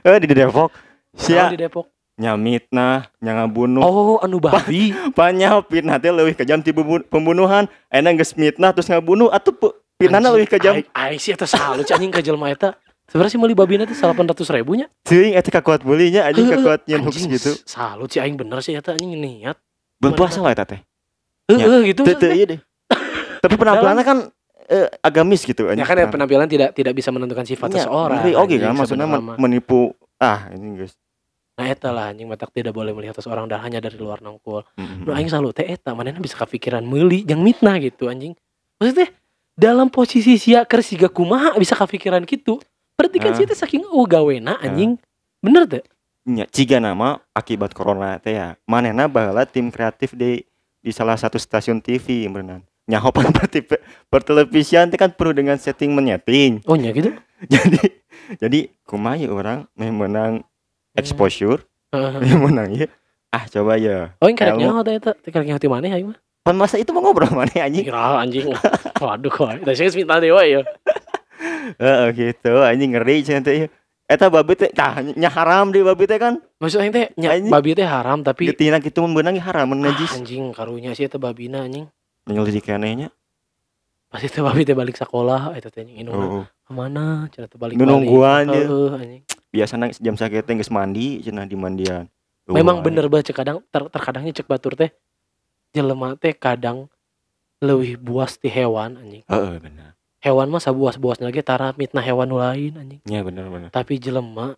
eh 0.00 0.16
di 0.20 0.28
Depok 0.32 0.72
Naon 0.72 1.20
sia 1.20 1.52
di 1.52 1.60
Depok. 1.60 1.84
Nyamitna 2.18 3.06
nya 3.18 3.32
ngabunuh 3.32 3.80
Oh, 3.80 4.18
anu 4.18 4.36
babi. 4.36 4.90
banyak 5.18 5.48
fitnah 5.64 5.96
teh 5.96 6.10
leuwih 6.10 6.34
kejam 6.34 6.58
ti 6.58 6.70
pembu- 6.70 7.06
pembunuhan 7.06 7.64
enak 7.88 8.18
geus 8.18 8.34
mitnah 8.34 8.74
terus 8.74 8.86
ngabunuh 8.86 9.30
atuh 9.30 9.54
pe- 9.54 9.74
fitnahna 9.96 10.34
leuwih 10.34 10.50
kejam 10.50 10.82
Aing 10.92 11.16
sih 11.16 11.30
eta 11.30 11.46
salu 11.46 11.80
anjing 11.80 12.10
ke 12.10 12.20
jelema 12.20 12.50
eta. 12.50 12.74
Sebenarnya 13.08 13.32
sih 13.32 13.40
meuli 13.40 13.56
babina 13.56 13.82
teh 13.82 13.96
800 13.96 14.20
ribunya. 14.52 14.84
Teuing 15.00 15.32
eta 15.32 15.48
kakuat 15.48 15.80
bulinya 15.80 16.28
anjing 16.28 16.50
kakuat 16.50 16.84
nyen 16.84 17.00
hoax 17.00 17.24
gitu. 17.24 17.56
Salut 17.64 18.10
sih 18.10 18.20
aing 18.20 18.36
bener 18.36 18.60
sih 18.60 18.74
eta 18.74 18.92
anjing 18.92 19.14
niat. 19.14 19.56
Belum 19.96 20.12
puasa 20.12 20.42
lah 20.42 20.52
eta 20.52 20.66
teh. 20.66 20.82
Heeh 21.48 21.80
gitu. 21.88 22.04
Teu 22.04 22.28
ieu 22.28 22.44
deh. 22.44 22.60
Tapi 23.38 23.54
penampilannya 23.54 24.04
kan 24.04 24.18
eh, 24.68 24.90
agamis 25.00 25.42
gitu 25.42 25.70
Ya 25.70 25.86
kan 25.86 25.96
ya, 25.96 26.10
penampilan 26.10 26.44
tidak 26.44 26.74
tidak 26.74 26.92
bisa 26.92 27.08
menentukan 27.08 27.46
sifat 27.46 27.70
Iya, 27.70 27.86
seseorang. 27.86 28.20
oke 28.36 28.54
kan 28.58 28.74
maksudnya 28.74 29.06
menipu 29.38 29.94
ah 30.18 30.50
ini 30.52 30.84
guys. 30.84 30.92
Nah 31.58 31.66
eta 31.66 31.90
lah 31.90 32.14
anjing 32.14 32.30
matak 32.30 32.54
tidak 32.54 32.70
boleh 32.70 32.94
melihat 32.94 33.18
seseorang 33.18 33.50
dan 33.50 33.58
hanya 33.58 33.82
dari 33.82 33.98
luar 33.98 34.22
nongkul. 34.22 34.62
Mm-mm. 34.78 35.02
Nu 35.02 35.10
aing 35.10 35.26
selalu 35.26 35.50
teh 35.50 35.66
eta 35.66 35.90
manehna 35.90 36.22
bisa 36.22 36.38
kepikiran 36.38 36.86
meuli 36.86 37.26
jeung 37.26 37.42
mitnah 37.42 37.74
gitu 37.82 38.06
anjing. 38.06 38.38
Maksudnya 38.78 39.10
dalam 39.58 39.90
posisi 39.90 40.38
sia 40.38 40.62
keur 40.62 40.86
siga 40.86 41.10
kumaha 41.10 41.58
bisa 41.58 41.74
kepikiran 41.74 42.22
gitu. 42.22 42.62
Berarti 42.94 43.18
kan 43.18 43.34
Ah. 43.34 43.36
sih 43.36 43.42
teh 43.42 43.58
saking 43.58 43.82
oh 43.90 44.06
gawena 44.06 44.54
anjing. 44.62 45.02
Bener 45.42 45.66
teh? 45.66 45.82
Nya, 46.28 46.46
ciga 46.46 46.78
nama 46.78 47.18
akibat 47.34 47.74
corona 47.74 48.22
teh 48.22 48.38
ya. 48.38 48.54
Manehna 48.62 49.10
baheula 49.10 49.42
tim 49.42 49.74
kreatif 49.74 50.14
di 50.14 50.46
di 50.78 50.90
salah 50.94 51.18
satu 51.18 51.42
stasiun 51.42 51.82
TV 51.82 52.30
berenang. 52.30 52.62
Nyaho 52.86 53.10
per, 53.10 53.34
pertelevisian 54.14 54.94
teh 54.94 54.98
kan 55.00 55.10
perlu 55.10 55.34
dengan 55.34 55.58
setting 55.58 55.90
menyeting. 55.90 56.62
Oh 56.70 56.78
nya 56.78 56.94
gitu. 56.94 57.10
jadi 57.54 57.82
jadi 58.38 58.70
kumaha 58.86 59.18
ya 59.18 59.30
orang 59.34 59.66
meh 59.74 59.90
menang 59.90 60.46
exposure, 60.96 61.60
Heeh. 61.92 62.12
meh 62.22 62.36
menang 62.38 62.70
ya. 62.72 62.88
Ah 63.28 63.44
coba 63.44 63.76
ya. 63.76 64.16
Oh 64.20 64.26
yang 64.30 64.38
karek 64.38 64.56
Ilmu. 64.56 64.62
nyaho 64.64 64.80
teh 64.80 64.94
eta, 64.96 65.12
teh 65.12 65.28
karek 65.28 65.46
nyaho 65.48 65.60
ti 65.60 65.68
maneh 65.68 65.92
aing 65.92 66.08
mah. 66.14 66.18
Pan 66.40 66.56
masa 66.56 66.80
itu 66.80 66.88
mau 66.96 67.04
ngobrol 67.04 67.28
mana 67.28 67.52
anjing? 67.52 67.84
Kira 67.84 68.24
anjing. 68.24 68.48
Waduh 69.04 69.28
kok. 69.28 69.68
Tah 69.68 69.74
sih 69.76 69.92
mitnah 69.92 70.16
dewa 70.16 70.40
ya. 70.48 70.64
Heeh 71.82 72.06
gitu, 72.16 72.52
anjing 72.64 72.96
ngeri 72.96 73.20
cenah 73.20 73.44
teh. 73.44 73.54
ieu. 73.64 73.68
Eta 74.08 74.32
babi 74.32 74.56
teh 74.56 74.72
tah 74.72 75.04
nya 75.04 75.28
haram 75.28 75.68
di 75.68 75.84
babi 75.84 76.08
teh 76.08 76.16
kan. 76.16 76.40
Maksud 76.56 76.80
aing 76.80 76.92
teh 76.96 77.12
nya 77.20 77.36
Anjing. 77.36 77.52
babi 77.52 77.76
teh 77.76 77.84
haram 77.84 78.24
tapi 78.24 78.48
Getina 78.48 78.80
kitu 78.80 79.04
mun 79.04 79.12
beunang 79.12 79.36
haram 79.36 79.68
mun 79.68 79.84
ah, 79.84 79.92
najis. 79.92 80.16
anjing 80.16 80.48
karunya 80.56 80.96
sih 80.96 81.04
eta 81.04 81.20
babina 81.20 81.68
anjing. 81.68 81.84
Nyelidik 82.24 82.64
keneh 82.64 82.92
nya. 82.96 83.08
Pasti 84.08 84.32
teh 84.32 84.40
babi 84.40 84.64
teh 84.64 84.72
balik 84.72 84.96
sekolah 84.96 85.52
eta 85.52 85.68
teh 85.68 85.84
anjing 85.84 86.08
indungna. 86.08 86.24
Oh. 86.24 86.44
Ke 86.48 86.72
mana? 86.72 87.28
Cenah 87.28 87.52
teh 87.52 87.60
balik. 87.60 87.76
Nungguan 87.76 88.48
ya. 88.48 88.64
Anjing. 89.48 89.54
Biasana 89.56 89.88
jam 89.96 90.14
sakitu 90.16 90.52
geus 90.54 90.68
mandi 90.68 91.24
cenah 91.24 91.48
di 91.48 91.56
mandian. 91.56 92.04
Memang 92.48 92.80
Wah, 92.80 92.84
bener 92.84 93.04
baca 93.08 93.32
kadang 93.32 93.60
ter, 93.68 93.82
terkadangnya 93.88 94.32
cek 94.32 94.48
batur 94.48 94.72
teh 94.72 94.88
jelema 95.72 96.16
teh 96.16 96.32
kadang 96.32 96.88
leuwih 97.60 97.96
buas 98.00 98.36
ti 98.36 98.48
hewan 98.48 98.96
anjing. 98.96 99.24
Heeh 99.28 99.56
bener. 99.60 99.92
Hewan 100.18 100.48
mah 100.50 100.58
sabuas-buasna 100.58 101.30
ge 101.30 101.44
tara 101.44 101.76
mitnah 101.76 102.00
hewan 102.04 102.28
lain 102.32 102.72
anjing. 102.76 103.00
Nya 103.04 103.20
bener 103.20 103.48
bener. 103.52 103.68
Tapi 103.68 104.00
jelema 104.00 104.56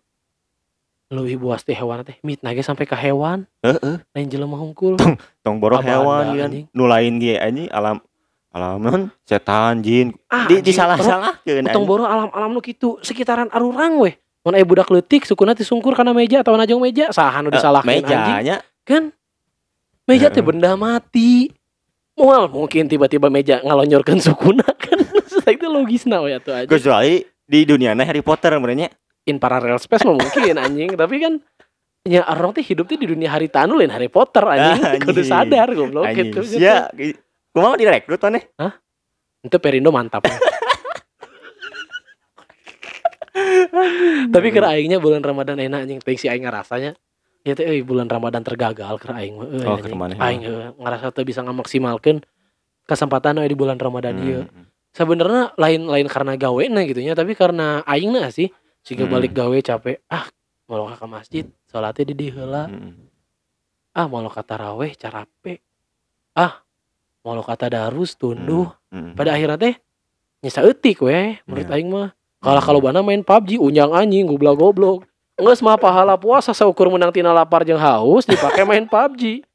leuwih 1.11 1.35
buas 1.35 1.67
ti 1.67 1.75
hewan 1.75 2.07
teh 2.07 2.15
mitnah 2.23 2.55
ge 2.55 2.63
sampai 2.63 2.87
ka 2.87 2.95
hewan 2.95 3.43
Heeh. 3.63 3.99
lain 4.15 4.27
jelema 4.31 4.55
hungkul. 4.55 4.95
Tong 5.43 5.59
Abanda, 5.59 5.83
hewan 5.83 6.25
kan 6.31 6.47
anjing. 6.47 6.65
nu 6.71 6.83
lain 6.87 7.19
ge 7.19 7.35
anjing 7.35 7.67
alam 7.71 7.99
alam 8.51 8.79
non 8.79 9.03
setan 9.27 9.79
jin 9.83 10.15
Ah, 10.31 10.47
di 10.47 10.59
anjing, 10.59 10.71
disalah-salahkeun 10.71 11.67
Tong 11.71 11.83
boro 11.83 12.07
alam-alam 12.07 12.51
nu 12.51 12.63
kitu 12.63 12.99
sekitaran 13.03 13.51
arurang 13.51 13.99
weh. 13.99 14.15
Mun 14.41 14.57
aya 14.57 14.65
budak 14.65 14.89
leutik 14.89 15.23
sukuna 15.23 15.53
tisungkur 15.53 15.93
kana 15.93 16.11
meja 16.11 16.41
atau 16.41 16.57
najong 16.57 16.81
meja 16.81 17.13
saha 17.13 17.41
nu 17.41 17.53
disalahkeun 17.53 17.93
anjing. 17.93 18.09
mejanya 18.09 18.57
Kan 18.81 19.13
meja 20.03 20.27
teh 20.27 20.41
Heeh. 20.41 20.47
benda 20.49 20.73
mati. 20.73 21.53
Moal 22.17 22.49
mungkin 22.49 22.85
tiba-tiba 22.85 23.29
meja 23.29 23.61
ngalonyorkeun 23.61 24.17
sukuna 24.17 24.65
kan. 24.83 24.97
Itu 25.45 25.67
logisna 25.67 26.21
we 26.21 26.33
atuh 26.33 26.53
aja. 26.55 26.67
kecuali 26.67 27.21
di 27.45 27.65
dunia 27.65 27.93
Harry 27.97 28.21
Potter 28.21 28.55
merenya 28.57 28.89
In 29.21 29.37
parallel 29.37 29.77
space 29.77 30.01
mah 30.01 30.17
mungkin 30.17 30.57
anjing, 30.65 30.97
tapi 30.97 31.21
kan 31.21 31.37
ya 32.01 32.25
orang 32.25 32.57
teh 32.57 32.65
hidup 32.65 32.89
teh 32.89 32.97
di 32.97 33.05
dunia 33.05 33.29
hari 33.29 33.45
tanu 33.45 33.77
lain 33.77 33.93
Harry 33.93 34.09
Potter 34.09 34.41
anjing. 34.41 34.81
Ah, 34.81 34.97
Kudu 34.97 35.21
anjing. 35.21 35.29
sadar 35.29 35.69
goblok 35.69 36.09
anjing 36.09 36.33
gitu. 36.33 36.41
sia 36.41 36.89
kumaha 37.53 37.77
direkrut 37.77 38.17
aneh 38.25 38.49
Itu 39.41 39.61
Perindo 39.61 39.93
mantap. 39.93 40.25
tapi 44.29 44.47
kira 44.49 44.73
aingnya 44.73 44.97
bulan 44.97 45.21
Ramadan 45.21 45.57
enak 45.57 45.85
anjing 45.85 45.99
teuing 46.01 46.19
si 46.19 46.27
aing 46.27 46.43
ngarasanya. 46.45 46.95
Ya 47.41 47.57
teh 47.57 47.65
euy 47.65 47.81
bulan 47.81 48.05
Ramadan 48.05 48.45
tergagal 48.45 49.01
kira 49.01 49.17
aing 49.17 49.33
mah 49.33 49.47
euy, 49.49 49.65
Oh. 49.65 49.77
Aing 50.21 50.41
ngarasa 50.77 51.09
teu 51.09 51.25
bisa 51.25 51.41
ngamaksimalkeun 51.41 52.21
kesempatan 52.85 53.41
we 53.41 53.49
di 53.49 53.57
bulan 53.57 53.81
Ramadan 53.81 54.15
ieu. 54.21 54.41
Hmm. 54.45 54.69
Sebenarnya 54.91 55.55
lain 55.55 55.87
lain 55.87 56.07
karena 56.11 56.35
gawe 56.35 56.63
nah 56.67 56.83
gitu 56.83 56.99
nya, 56.99 57.15
tapi 57.15 57.33
karena 57.33 57.81
aing 57.87 58.11
nah 58.11 58.27
sih 58.29 58.51
jika 58.83 59.07
Hmm. 59.07 59.13
balik 59.13 59.33
gawe 59.33 59.57
capek 59.57 60.03
ah 60.09 60.27
mau 60.69 60.85
ke 60.87 61.07
masjid 61.07 61.45
salatnya 61.65 62.13
di 62.13 62.27
Hmm. 62.67 63.09
ah 63.91 64.05
mau 64.05 64.21
ka 64.29 64.43
taraweh 64.45 64.93
carape 64.93 65.59
ah 66.35 66.61
mau 67.21 67.37
kata 67.41 67.67
darus 67.69 68.13
tunduh 68.15 68.69
Hmm. 68.91 69.15
pada 69.15 69.33
akhirnya 69.33 69.57
teh 69.57 69.75
nyesa 70.41 70.61
eutik 70.61 71.01
weh 71.01 71.37
menurut 71.45 71.67
Iya. 71.69 71.75
aing 71.77 71.89
mah 71.89 72.09
kalah 72.41 72.63
kalau 72.63 72.81
bana 72.81 73.05
main 73.05 73.21
PUBG 73.21 73.61
unjang 73.61 73.93
anjing 73.93 74.25
goblok 74.25 74.57
goblok 74.57 74.99
Nges 75.41 75.63
mah 75.63 75.79
pahala 75.79 76.19
puasa 76.19 76.53
saukur 76.53 76.91
menang 76.91 77.09
tina 77.09 77.33
lapar 77.33 77.65
jeung 77.65 77.79
haus 77.79 78.25
dipakai 78.25 78.65
main 78.67 78.85
PUBG 78.89 79.45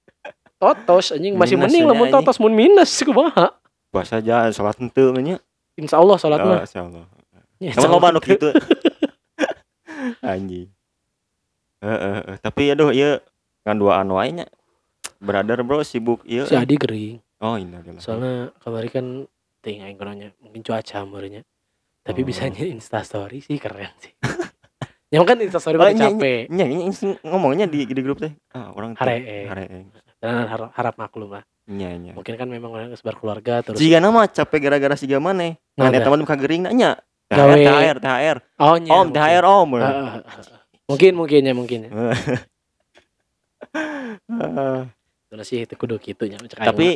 totos 0.56 1.12
anjing 1.12 1.34
masih 1.36 1.58
Minus 1.58 1.66
mending 1.68 1.84
lamun 1.84 2.08
totos 2.08 2.38
mun 2.38 2.54
minus 2.54 2.90
kumaha 3.06 3.52
puasa 3.90 4.22
aja 4.22 4.48
salat 4.54 4.78
henteu 4.78 5.12
nya 5.18 5.42
insya 5.76 5.98
Allah 6.00 6.16
salat 6.16 6.40
oh, 6.40 6.48
mah 6.48 6.62
insyaallah 6.64 7.06
Ya, 7.56 7.72
Sama 7.72 7.88
insya 7.88 7.88
loba 7.88 8.12
nu 8.12 8.20
kitu. 8.20 8.52
Anjing. 10.20 10.68
Heeh, 11.80 12.12
heeh. 12.20 12.36
tapi 12.44 12.68
aduh 12.68 12.92
ieu 12.92 13.16
ngan 13.64 13.76
duaan 13.80 14.08
wae 14.12 14.28
nya. 14.28 14.46
Brother 15.24 15.64
bro 15.64 15.80
sibuk 15.80 16.20
ieu. 16.28 16.44
si 16.44 16.52
Adi 16.52 16.76
gering 16.76 17.16
Oh, 17.40 17.60
ini 17.60 17.76
adalah. 17.76 18.00
soalnya 18.00 18.48
kemarin 18.64 18.90
kan 18.92 19.06
ting 19.60 19.84
aing 19.84 19.96
mungkin 20.40 20.60
cuaca 20.64 21.04
meureunnya 21.04 21.44
tapi 22.06 22.22
Oh. 22.22 22.26
bisanya 22.26 22.62
insta 22.62 23.02
story 23.02 23.42
sih 23.42 23.58
keren 23.58 23.90
sih 23.98 24.14
yang 25.12 25.22
kan 25.22 25.36
insta 25.38 25.58
story 25.58 25.75
Oh, 25.75 25.82
pada 25.82 25.92
capek 25.92 26.46
nya, 26.48 26.64
ngomongnya 27.20 27.66
di 27.66 27.82
di 27.84 28.00
grup 28.00 28.18
teh. 28.18 28.30
Ah, 28.50 28.70
orang 28.70 28.94
Hareeng. 28.94 29.46
hareeng. 29.46 29.86
dan 30.16 30.46
harap, 30.46 30.70
harap 30.72 30.94
maklum 30.96 31.30
lah 31.30 31.44
Nya, 31.66 31.90
nya. 31.92 32.14
mungkin 32.14 32.38
kan 32.38 32.46
memang 32.46 32.70
orang 32.70 32.94
sebar 32.94 33.14
keluarga 33.14 33.58
terus 33.60 33.76
Jika 33.76 33.98
nama 33.98 34.25
capek 34.25 34.58
gara-gara 34.62 34.94
siga 34.94 35.18
maneh. 35.18 35.58
Nah, 35.75 35.90
Naga. 35.90 35.98
teman 36.00 36.22
kagering 36.22 36.62
nanya. 36.62 37.02
Gawe. 37.26 37.42
THR, 37.52 37.98
THR, 37.98 37.98
THR. 37.98 38.38
oh 38.56 38.76
nya, 38.78 38.90
Om, 38.94 38.98
mungkin. 39.02 39.18
THR 39.18 39.44
om. 39.44 39.68
Ah, 39.75 39.82
ah, 39.82 39.90
ah, 39.90 40.22
ah. 40.22 40.60
mungkin 40.86 41.12
mungkin 41.12 41.40
ya 41.42 41.52
mungkin 41.52 41.78
ya 41.82 41.90
terus 45.26 45.46
sih 45.46 45.66
itu 45.66 45.75
kudu 45.75 45.98
gitu 45.98 46.22
nya 46.25 46.38
aing 46.38 46.50
Tapi 46.54 46.88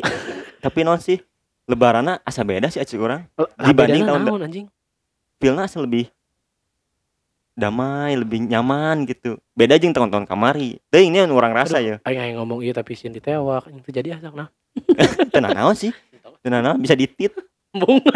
tapi 0.59 0.81
non 0.81 1.03
sih 1.03 1.19
lebaranna 1.67 2.23
asa 2.23 2.43
beda 2.43 2.71
sih 2.71 2.79
aci 2.79 2.95
orang. 2.95 3.27
mah. 3.35 3.51
dibanding 3.61 4.07
tahun 4.07 4.23
anjing 4.41 4.67
Feelnya 5.41 5.65
asa 5.65 5.81
lebih 5.81 6.13
damai, 7.57 8.13
lebih 8.15 8.45
nyaman 8.45 9.09
gitu. 9.09 9.41
Beda 9.57 9.81
jeung 9.81 9.97
tahun-tahun 9.97 10.29
kamari. 10.29 10.79
Teuing 10.93 11.17
ini 11.17 11.25
orang 11.27 11.57
rasa 11.57 11.81
ya. 11.81 11.97
aing 12.05 12.21
aing 12.21 12.37
ngomong 12.37 12.61
iya 12.61 12.77
tapi 12.77 12.93
sieun 12.93 13.17
ditewak 13.17 13.67
teu 13.83 13.93
jadi 13.93 14.21
asak 14.21 14.37
nah 14.37 14.49
Tenan 15.35 15.57
naon 15.57 15.75
sih? 15.75 15.91
Tenan 16.45 16.63
naon 16.63 16.79
bisa 16.79 16.95
ditit. 16.95 17.35
bung 17.71 18.03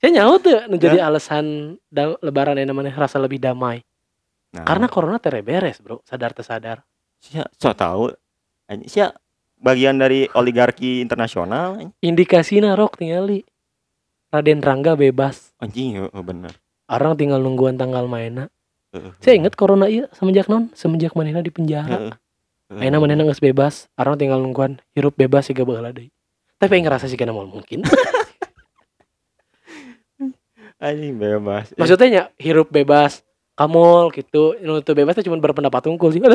saya 0.00 0.10
nyaho 0.18 0.40
tuh 0.40 0.56
jadi 0.80 1.04
alasan 1.04 1.76
lebaran 2.24 2.56
yang 2.56 2.72
namanya 2.72 2.96
rasa 2.96 3.20
lebih 3.20 3.38
damai 3.38 3.84
Nah, 4.52 4.68
karena 4.68 4.84
corona 4.84 5.16
tere 5.16 5.40
beres 5.40 5.80
bro 5.80 6.04
sadar 6.04 6.36
tersadar 6.36 6.84
sia 7.16 7.48
so 7.56 7.72
tahu 7.72 8.12
sia 8.84 9.16
bagian 9.56 9.96
dari 9.96 10.28
oligarki 10.36 11.00
internasional 11.00 11.80
anjing. 11.80 11.88
indikasinya 12.04 12.76
rok 12.76 13.00
tingali 13.00 13.48
Raden 14.32 14.64
Rangga 14.64 14.96
bebas 14.96 15.52
anjing 15.60 16.00
heeh 16.00 16.22
bener. 16.24 16.56
orang 16.88 17.14
tinggal 17.20 17.38
nungguan 17.44 17.76
tanggal 17.76 18.08
mainnya 18.08 18.48
saya 19.20 19.36
inget 19.36 19.52
corona 19.56 19.88
iya 19.88 20.08
semenjak 20.16 20.48
non 20.48 20.72
semenjak 20.72 21.12
manehna 21.12 21.44
di 21.44 21.52
penjara 21.52 21.88
Heeh. 21.88 22.12
Heeh. 22.72 22.82
Aina 22.88 22.96
manehna 22.96 23.28
geus 23.28 23.40
bebas 23.44 23.92
orang 24.00 24.16
tinggal 24.16 24.40
nungguan 24.40 24.80
hirup 24.96 25.12
bebas 25.12 25.48
siga 25.48 25.68
baheula 25.68 25.92
deui 25.92 26.08
tapi 26.56 26.80
aing 26.80 26.88
ngerasa 26.88 27.08
sih 27.08 27.20
kana 27.20 27.36
moal 27.36 27.48
mungkin 27.52 27.84
anjing 30.82 31.14
bebas. 31.14 31.70
Eh, 31.70 31.78
maksudnya 31.78 32.08
nya 32.10 32.22
hirup 32.42 32.66
bebas 32.66 33.22
kamol 33.54 34.10
gitu 34.10 34.56
nu 34.64 34.82
teu 34.82 34.96
bebas 34.98 35.14
teh 35.14 35.22
cuma 35.22 35.38
berpendapat 35.38 35.86
unggul 35.86 36.10
sih 36.10 36.18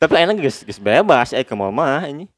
tapi 0.00 0.14
enak 0.16 0.38
geus 0.40 0.62
geus 0.62 0.78
bebas 0.78 1.34
eh 1.34 1.42
ke 1.42 1.54
mah 1.58 2.06
anjing. 2.06 2.30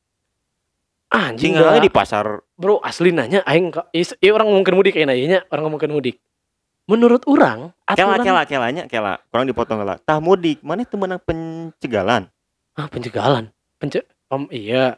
Anjing 1.12 1.52
dah. 1.54 1.76
di 1.76 1.92
pasar. 1.92 2.40
Bro 2.56 2.80
asli 2.80 3.12
nanya 3.12 3.44
aing 3.44 3.68
iya 3.92 4.30
orang 4.32 4.48
ngomongkeun 4.48 4.76
mudik 4.76 4.92
kayaknya 4.96 5.14
ieu 5.14 5.28
nya 5.28 5.40
orang 5.48 5.68
ngomongkeun 5.68 5.92
mudik. 5.92 6.16
Menurut 6.88 7.22
orang 7.30 7.70
kela 7.86 8.18
aturan 8.18 8.24
kela 8.24 8.42
kelanya 8.48 8.82
kela. 8.88 9.20
Kurang 9.28 9.46
dipotong 9.46 9.84
lah 9.84 10.00
tah 10.00 10.18
mudik 10.18 10.64
mana 10.64 10.82
itu 10.82 10.96
menang 10.96 11.20
pencegalan? 11.20 12.26
Ah 12.72 12.88
pencegalan. 12.88 13.52
Pence 13.76 14.02
pem, 14.26 14.48
iya. 14.50 14.96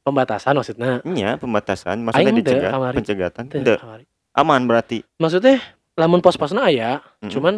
Pembatasan 0.00 0.56
maksudnya. 0.56 1.00
Iya 1.02 1.36
pembatasan. 1.36 2.00
Maksudnya 2.00 2.30
Aing 2.30 2.40
dicegat 2.40 2.70
kamari. 2.72 2.96
pencegatan. 2.96 3.44
Teu, 3.50 3.76
kamari. 3.76 4.04
aman 4.32 4.60
berarti. 4.64 5.04
Maksudnya 5.18 5.60
lamun 5.98 6.24
pos-posna 6.24 6.64
aya 6.64 7.04
Mm-mm. 7.20 7.28
cuman 7.28 7.54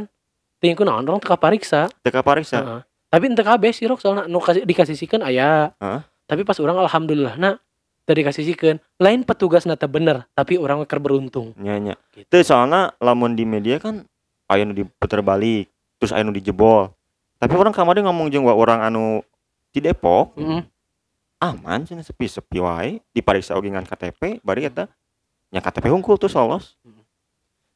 tingku 0.58 0.82
naon 0.82 1.06
orang 1.06 1.22
teka 1.22 1.38
pariksa 1.38 1.86
teka 2.02 2.26
pariksa 2.26 2.58
Heeh. 2.58 2.80
tapi 3.06 3.30
ente 3.30 3.42
kabeh 3.46 3.70
sih 3.70 3.86
rok 3.86 4.02
soalnya 4.02 4.26
nu 4.26 4.42
kasih 4.42 4.66
dikasih 4.66 4.98
sikan 4.98 5.22
aya. 5.22 5.70
Heeh. 5.78 6.00
tapi 6.26 6.42
pas 6.42 6.58
orang 6.58 6.82
alhamdulillah 6.82 7.38
nah 7.38 7.54
tadi 8.02 8.20
kasih 8.26 8.44
sikeun 8.46 8.76
lain 8.98 9.22
petugas 9.22 9.66
nata 9.66 9.86
bener 9.86 10.26
tapi 10.34 10.58
orang 10.58 10.82
keur 10.86 10.98
beruntung 10.98 11.54
nya 11.58 11.78
nya 11.78 11.94
gitu. 12.14 12.26
Teu 12.26 12.42
soalnya 12.42 12.94
lamun 12.98 13.34
di 13.38 13.46
media 13.46 13.78
kan 13.78 14.02
aya 14.50 14.66
nu 14.66 14.74
diputer 14.74 15.22
balik 15.22 15.70
terus 16.02 16.10
aya 16.10 16.26
nu 16.26 16.34
dijebol 16.34 16.90
tapi 17.38 17.54
orang 17.58 17.74
kamari 17.74 18.02
ngomong 18.02 18.30
jeung 18.30 18.46
wa 18.46 18.54
orang 18.54 18.82
anu 18.82 19.22
di 19.72 19.80
Depok 19.80 20.34
Mm-mm. 20.36 20.62
aman 21.42 21.86
cenah 21.86 22.04
sepi-sepi 22.06 22.58
wae 22.62 23.02
dipariksa 23.14 23.54
oge 23.54 23.70
ngan 23.70 23.86
KTP 23.86 24.42
bari 24.42 24.66
eta 24.66 24.86
nya 25.54 25.62
KTP 25.62 25.90
hungkul 25.90 26.18
tuh 26.18 26.30
solos 26.30 26.76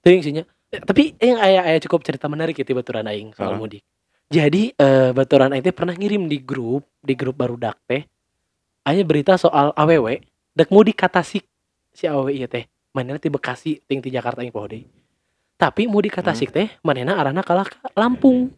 Teuing 0.06 0.22
sih 0.22 0.30
nya. 0.30 0.46
Eh, 0.70 0.78
tapi 0.78 1.18
yang 1.18 1.42
aya 1.42 1.66
aya 1.66 1.78
cukup 1.82 2.06
cerita 2.06 2.30
menarik 2.30 2.54
ya 2.54 2.62
baturan 2.62 3.10
aing 3.10 3.34
soal 3.34 3.54
Heeh. 3.54 3.58
mudik. 3.58 3.82
Jadi 4.30 4.70
eh 4.78 5.10
baturan 5.10 5.50
aing 5.50 5.66
teh 5.66 5.74
pernah 5.74 5.98
ngirim 5.98 6.30
di 6.30 6.38
grup, 6.38 6.86
di 7.02 7.18
grup 7.18 7.34
barudak 7.34 7.74
teh. 7.90 8.06
Aya 8.86 9.02
berita 9.02 9.34
soal 9.34 9.74
AWW 9.74 10.22
dek 10.54 10.70
mudik 10.70 10.94
ka 10.94 11.10
Tasik 11.10 11.42
si 11.90 12.06
AWW 12.06 12.30
ieu 12.32 12.46
teh. 12.46 12.70
Manehna 12.94 13.18
ti 13.18 13.26
Bekasi 13.26 13.82
ting 13.84 13.98
ti 13.98 14.08
Jakarta 14.08 14.40
aing 14.40 14.54
poho 14.54 14.70
deui. 14.70 14.86
Tapi 15.58 15.90
mudik 15.90 16.14
ka 16.14 16.22
Hmm. 16.22 16.38
Teh 16.46 16.68
manehna 16.80 17.18
arahna 17.18 17.42
kalah 17.42 17.66
ka 17.66 17.82
Lampung. 17.92 18.54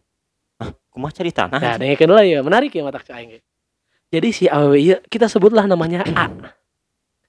kumaha 0.89 1.15
ceritana 1.15 1.55
Nah, 1.55 1.79
dengekeun 1.79 2.11
lah 2.11 2.25
ya, 2.27 2.43
menarik 2.43 2.69
ya 2.69 2.83
mata 2.83 2.99
ge. 2.99 3.39
Jadi 4.09 4.29
si 4.29 4.45
AWW 4.45 4.75
ieu 4.77 4.97
kita 5.07 5.25
sebutlah 5.25 5.65
namanya 5.65 6.05
A. 6.13 6.29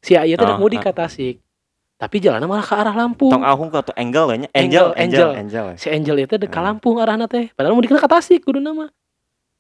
Si 0.04 0.12
A 0.12 0.28
ieu 0.28 0.36
teh 0.36 0.44
dek 0.44 0.56
Oh, 0.56 0.60
mudik 0.60 0.84
A. 0.84 0.92
ka 0.92 1.06
Tasik. 1.06 1.40
Tapi 1.96 2.16
jalannya 2.16 2.48
malah 2.48 2.64
ke 2.64 2.72
arah 2.76 2.96
Lampung. 2.96 3.28
tong 3.28 3.44
ahung 3.44 3.68
atau 3.68 3.92
Angel 3.92 4.24
nya 4.34 4.48
Angel, 4.52 4.92
Angel 4.92 4.96
Angel 4.96 5.30
Angel. 5.36 5.66
Ya. 5.68 5.76
si 5.76 5.88
Angel 5.88 6.16
itu 6.20 6.36
dek 6.36 6.48
ka 6.48 6.60
Hmm. 6.60 6.68
Lampung 6.76 7.00
arahna 7.00 7.24
teh. 7.24 7.48
Padahal 7.56 7.72
mau 7.72 7.80
dikena 7.80 8.04
Tasik 8.04 8.44
kudu 8.44 8.60
nama. 8.60 8.92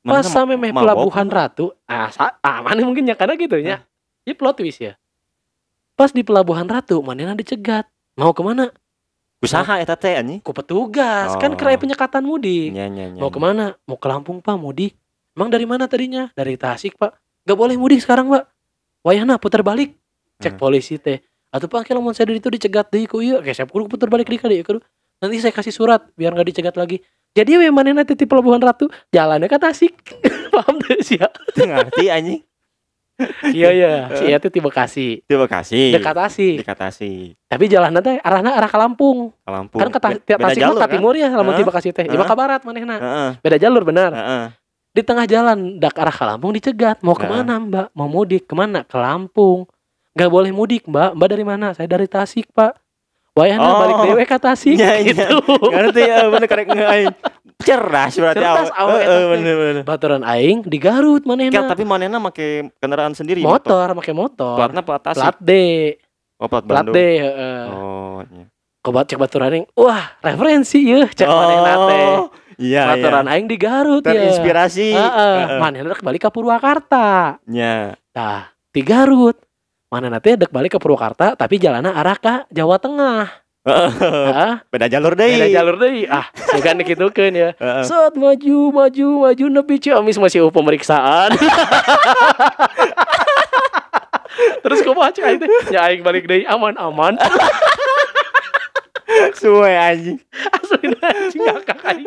Pas 0.00 0.24
sampai 0.24 0.56
meh 0.56 0.72
mabok? 0.72 0.84
pelabuhan 0.86 1.28
Ratu, 1.28 1.76
ah, 1.84 2.08
ah 2.40 2.58
mana 2.64 2.80
mungkin 2.84 3.04
ya 3.04 3.14
karena 3.14 3.36
gitu 3.36 3.60
ya. 3.60 3.84
Ini 4.24 4.32
plot 4.32 4.60
twist 4.60 4.80
ya. 4.80 4.96
Pas 5.92 6.08
di 6.08 6.24
pelabuhan 6.24 6.64
Ratu, 6.64 7.04
mana 7.04 7.36
dicegat. 7.36 7.84
Mau 8.16 8.32
ke 8.32 8.40
mana? 8.40 8.72
usaha 9.40 9.80
eta 9.80 9.96
teh 9.96 10.20
anjing 10.20 10.36
Ku 10.44 10.52
petugas, 10.52 11.32
kan 11.40 11.52
Oh. 11.52 11.56
kerai 11.56 11.80
penyekatan 11.80 12.20
mudik. 12.20 12.76
nya 12.76 12.92
nya 12.92 13.08
nya 13.08 13.16
Mau 13.16 13.32
ke 13.32 13.40
mana? 13.40 13.72
Mau 13.88 13.96
ke 13.96 14.04
Lampung 14.04 14.44
pak 14.44 14.56
mudik. 14.60 14.92
Emang 15.32 15.48
dari 15.48 15.64
mana 15.64 15.88
tadinya? 15.88 16.28
Dari 16.36 16.60
Tasik 16.60 17.00
pak. 17.00 17.16
Gak 17.48 17.56
boleh 17.56 17.80
mudik 17.80 18.04
sekarang 18.04 18.28
pak. 18.28 18.44
Wayahna 19.00 19.40
putar 19.40 19.64
balik. 19.64 19.96
Cek 20.44 20.56
Hmm. 20.56 20.60
polisi 20.60 21.00
teh. 21.00 21.24
Atau 21.48 21.72
pak 21.72 21.88
kalau 21.88 22.04
mau 22.04 22.12
saya 22.12 22.28
itu 22.28 22.52
dicegat 22.52 22.92
deh 22.92 23.08
ku 23.08 23.24
iya. 23.24 23.40
Kayak 23.40 23.64
saya 23.64 23.66
putar 23.68 24.12
balik 24.12 24.28
di 24.28 24.36
kali 24.36 24.60
kudu. 24.60 24.84
Nanti 25.24 25.40
saya 25.40 25.52
kasih 25.56 25.72
surat 25.72 26.04
biar 26.20 26.36
nggak 26.36 26.48
dicegat 26.52 26.76
lagi. 26.76 27.00
Jadi 27.30 27.56
we 27.56 27.70
mana 27.70 27.94
nanti 27.94 28.12
di 28.12 28.26
pelabuhan 28.26 28.58
Ratu 28.58 28.90
jalannya 29.08 29.46
ke 29.46 29.54
Tasik. 29.56 29.94
Paham 30.52 30.78
tuh 30.78 30.98
sih 31.00 31.14
ya? 31.16 31.30
Ngerti 31.54 32.06
anjing 32.06 32.42
Iya 33.46 33.68
iya. 33.70 33.92
Si 34.16 34.24
itu 34.26 34.48
di 34.48 34.58
Bekasi. 34.58 35.08
terima 35.24 35.44
kasih 35.44 35.92
Dekat 35.92 36.14
Tasik. 36.16 36.54
dekat 36.58 36.76
Tasik 36.78 37.36
Tapi 37.46 37.64
jalan 37.68 37.92
nanti 37.92 38.16
arahnya 38.16 38.56
arah 38.56 38.66
ke 38.66 38.74
Lampung. 38.74 39.30
ke 39.36 39.50
Lampung 39.50 39.78
Kan 39.78 39.88
ke 39.88 40.00
beda 40.00 40.24
Tasik 40.24 40.40
mah 40.40 40.50
jalur 40.56 40.74
ke 40.74 40.80
kan 40.80 40.90
timur 40.90 41.14
ya, 41.14 41.28
lamun 41.28 41.52
di. 41.52 41.62
Bekasi 41.62 41.92
teh. 41.92 42.04
Heeh. 42.04 42.16
ke 42.16 42.34
barat 42.34 42.60
manehna. 42.64 42.96
heeh 42.96 43.30
Beda 43.38 43.56
jalur 43.56 43.84
benar. 43.84 44.10
di 44.90 45.06
tengah 45.06 45.22
jalan 45.22 45.78
dak 45.78 45.94
arah 45.94 46.10
ke 46.10 46.24
Lampung 46.24 46.50
dicegat 46.50 46.98
mau 47.00 47.12
Nah. 47.12 47.20
ke 47.20 47.26
mana 47.28 47.54
mbak 47.60 47.86
mau 47.92 48.08
mudik 48.08 48.42
ke 48.42 48.54
mana 48.54 48.82
ke 48.82 48.96
Lampung 48.96 49.70
nggak 50.10 50.26
boleh 50.26 50.50
mudik 50.50 50.82
mbak 50.84 51.14
mbak 51.14 51.28
dari 51.28 51.44
mana 51.44 51.70
saya 51.70 51.86
dari 51.86 52.08
Tasik 52.08 52.50
pak 52.50 52.74
wayahna 53.34 53.66
Oh. 53.66 53.78
balik 53.78 53.96
dewe 54.04 54.22
ke 54.24 54.36
Tasik 54.36 54.76
Iya, 54.76 54.92
iya. 54.98 55.06
gitu. 55.12 55.36
Ngerti 55.46 56.00
ya 56.02 56.16
bener 56.26 56.48
karek 56.48 56.66
ngeaing 56.66 57.08
cerdas 57.60 58.12
berarti 58.16 58.40
Cerdas 58.40 58.70
awet. 58.72 59.04
Heeh, 59.06 59.24
bener 59.30 59.54
bener. 59.54 59.82
Baturan 59.84 60.22
aing 60.24 60.64
di 60.64 60.78
Garut 60.80 61.22
Kel, 61.22 61.28
manehna 61.28 61.60
tapi 61.68 61.84
manehna 61.84 62.18
make 62.18 62.72
kendaraan 62.78 63.12
sendiri 63.12 63.44
motor. 63.44 63.92
Pakai 63.94 64.14
motor. 64.16 64.56
Platnya 64.56 64.82
plat 64.82 65.02
Tasik 65.02 65.20
plat 65.20 65.38
D. 65.38 65.52
Oh 66.40 66.48
plat 66.48 66.64
plat 66.64 66.84
Bandung. 66.88 66.94
D 66.96 67.00
heeh. 67.20 67.62
oh 67.68 68.18
iya. 68.24 68.44
Kebat 68.80 69.04
cek 69.06 69.20
baturan 69.20 69.52
aing 69.52 69.66
wah 69.76 70.16
referensi 70.24 70.80
ya 70.80 71.04
cek 71.04 71.28
manehna 71.28 71.72
teh. 71.84 72.06
oh 72.16 72.26
iya 72.56 72.82
baturan 72.96 73.28
iya. 73.28 73.32
aing 73.36 73.46
di 73.46 73.56
Garut 73.60 74.00
ya 74.00 74.08
terinspirasi. 74.08 74.88
Heeh, 74.96 75.36
Heeh. 75.44 75.58
manehna 75.60 75.92
rek 75.92 76.00
balik 76.00 76.24
ke 76.24 76.30
Purwakarta. 76.32 77.36
Nya 77.44 77.92
Nah, 78.10 78.50
di 78.72 78.80
Garut. 78.82 79.36
Mana 79.90 80.06
nanti 80.06 80.38
dek 80.38 80.54
balik 80.54 80.78
ke 80.78 80.78
Purwakarta 80.78 81.34
tapi 81.34 81.58
jalannya 81.58 81.90
arah 81.90 82.14
ke 82.14 82.46
Jawa 82.54 82.78
Tengah. 82.78 83.26
Heeh, 83.60 84.52
beda 84.70 84.86
jalur 84.88 85.18
deh 85.18 85.36
beda 85.36 85.50
jalur 85.50 85.76
deui. 85.76 86.06
Ah, 86.06 86.30
bukan 86.54 86.80
dikitukeun 86.80 87.34
ya. 87.34 87.50
Heeh. 87.58 87.84
Saat 87.84 88.14
maju, 88.14 88.70
maju, 88.70 89.06
maju 89.26 89.44
nepi 89.50 89.82
Ciamis 89.82 90.16
masih 90.16 90.46
oh, 90.46 90.54
pemeriksaan. 90.54 91.34
Terus 94.64 94.78
cek 94.86 95.24
aing 95.26 95.38
teh? 95.42 95.50
Ya 95.74 95.90
aing 95.90 96.06
balik 96.06 96.30
deui 96.30 96.46
aman-aman. 96.46 97.18
suwe 99.42 99.74
anjing 99.74 100.22
Asli 100.54 100.94
anjing 101.02 101.42
ngakak 101.42 101.82
aing. 101.82 102.06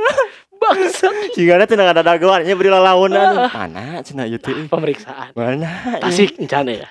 Bangsat. 0.55 1.35
jika 1.35 1.59
ada 1.59 1.67
tidak 1.67 1.91
ada 1.91 1.99
dagoannya 1.99 2.55
beri 2.55 2.71
lalawanan 2.71 3.43
Ah. 3.43 3.51
mana 3.51 3.99
cina 3.99 4.23
itu 4.23 4.71
Pemeriksaan. 4.71 5.35
mana 5.35 5.99
Tasik 5.99 6.39
encana 6.39 6.71
ya. 6.71 6.87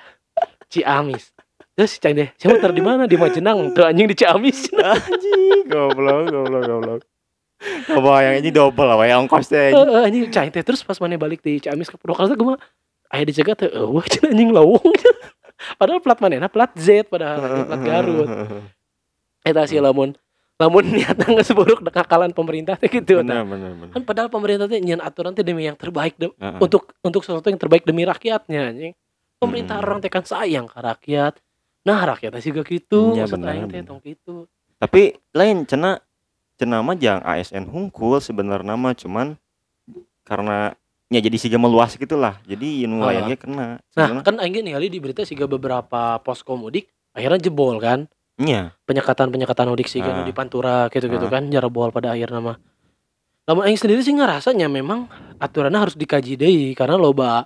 Ciamis. 0.73 1.29
Terus 1.73 1.97
cai 1.97 2.13
deh, 2.13 2.29
saya 2.37 2.53
muter 2.53 2.73
di 2.73 2.81
mana? 2.81 3.05
Di 3.05 3.17
Majenang. 3.17 3.73
Tuh 3.73 3.85
anjing 3.85 4.09
di 4.09 4.17
Ciamis. 4.17 4.73
anjing 4.81 5.69
goblok 5.69 6.29
goblok 6.29 6.63
goblok 6.65 7.01
Kebayang 7.63 8.43
ini 8.43 8.49
double 8.51 8.83
lah 8.83 8.97
wae 8.99 9.13
ongkos 9.13 9.47
teh 9.47 9.71
anjing. 9.71 9.77
Heeh, 9.77 10.01
anjing 10.03 10.23
cai 10.33 10.49
teh 10.49 10.63
terus 10.65 10.81
pas 10.81 10.97
mana 10.97 11.15
balik 11.15 11.39
di 11.39 11.61
Ciamis 11.61 11.87
ke 11.87 11.95
Purwakarta 11.95 12.33
gue 12.33 12.47
mah 12.49 12.59
aya 13.13 13.23
dicegat 13.23 13.61
teh 13.61 13.69
eueuh 13.69 14.03
cenah 14.03 14.33
anjing 14.33 14.49
lawung. 14.49 14.81
Padahal 15.79 16.03
plat 16.03 16.19
manehna 16.19 16.51
plat 16.51 16.73
Z 16.75 17.07
padahal 17.07 17.69
plat 17.69 17.81
Garut. 17.85 18.27
Eta 19.47 19.63
sih 19.63 19.79
lamun 19.79 20.11
lamun 20.61 20.85
niatna 20.85 21.25
geus 21.25 21.49
buruk 21.51 21.81
dekakalan 21.81 22.31
pemerintah 22.31 22.77
teh 22.77 22.87
gitu 22.87 23.19
bener 23.19 23.41
bener 23.43 23.73
bener 23.73 23.91
Kan 23.91 24.01
padahal 24.05 24.29
pemerintah 24.29 24.67
teh 24.69 24.79
nyian 24.79 25.01
aturan 25.01 25.33
teh 25.33 25.43
demi 25.43 25.65
yang 25.65 25.75
terbaik 25.75 26.15
de- 26.15 26.31
Heeh. 26.35 26.59
untuk 26.61 26.93
untuk 27.01 27.25
sesuatu 27.25 27.47
yang 27.49 27.57
terbaik 27.59 27.83
demi 27.83 28.03
rakyatnya 28.03 28.69
anjing. 28.69 28.93
Pemerintah 29.43 29.75
Hmm. 29.75 29.85
orang 29.85 29.99
teh 29.99 30.07
kan 30.07 30.23
sayang 30.23 30.65
ke 30.65 30.77
rakyat. 30.77 31.33
Nah, 31.83 31.99
rakyatnya 32.07 32.39
sih 32.39 32.49
gak 32.49 32.63
gitu, 32.65 33.11
Iya, 33.11 33.27
maksud 33.27 33.37
bener, 33.37 33.49
aing 33.49 33.67
teh 33.67 33.81
tong 33.81 33.99
gitu. 33.99 34.47
tapi 34.75 35.01
lain 35.31 35.63
cena 35.63 35.99
cena 36.53 36.79
mah 36.79 36.93
jang 36.93 37.19
ASN 37.21 37.65
hungkul 37.65 38.19
sebenarnya 38.19 38.73
mah 38.73 38.91
cuman 38.93 39.35
karena 40.21 40.75
ya 41.07 41.19
jadi 41.19 41.37
siga 41.37 41.55
meluas 41.55 41.93
gitulah 41.93 42.39
jadi 42.43 42.83
Oh. 42.83 42.99
nelayannya 42.99 43.35
kena 43.35 43.67
Nah, 43.77 43.79
Sebenarnya- 43.87 44.23
kan 44.23 44.35
aing 44.39 44.59
ningali 44.61 44.87
di 44.87 44.97
berita 44.97 45.23
siga 45.23 45.43
beberapa 45.45 46.19
posko 46.19 46.53
mudik 46.53 46.87
akhirnya 47.11 47.39
jebol 47.41 47.77
kan. 47.77 48.07
Nya. 48.35 48.73
penyekatan-penyekatan 48.83 49.69
mudik 49.69 49.85
sih 49.85 50.01
Ah. 50.01 50.09
kan 50.09 50.15
di 50.25 50.33
Pantura 50.33 50.89
gitu-gitu 50.89 51.27
Ah. 51.27 51.31
kan 51.31 51.47
jarabol 51.47 51.93
pada 51.93 52.11
akhirnya 52.11 52.41
mah. 52.41 52.57
Namun 53.43 53.61
aing 53.63 53.77
sendiri 53.77 54.01
sih 54.01 54.09
ngerasanya 54.11 54.65
memang 54.65 55.05
aturannya 55.37 55.77
harus 55.77 55.93
dikaji 55.93 56.33
deui 56.33 56.73
karena 56.73 56.97
loba 56.97 57.45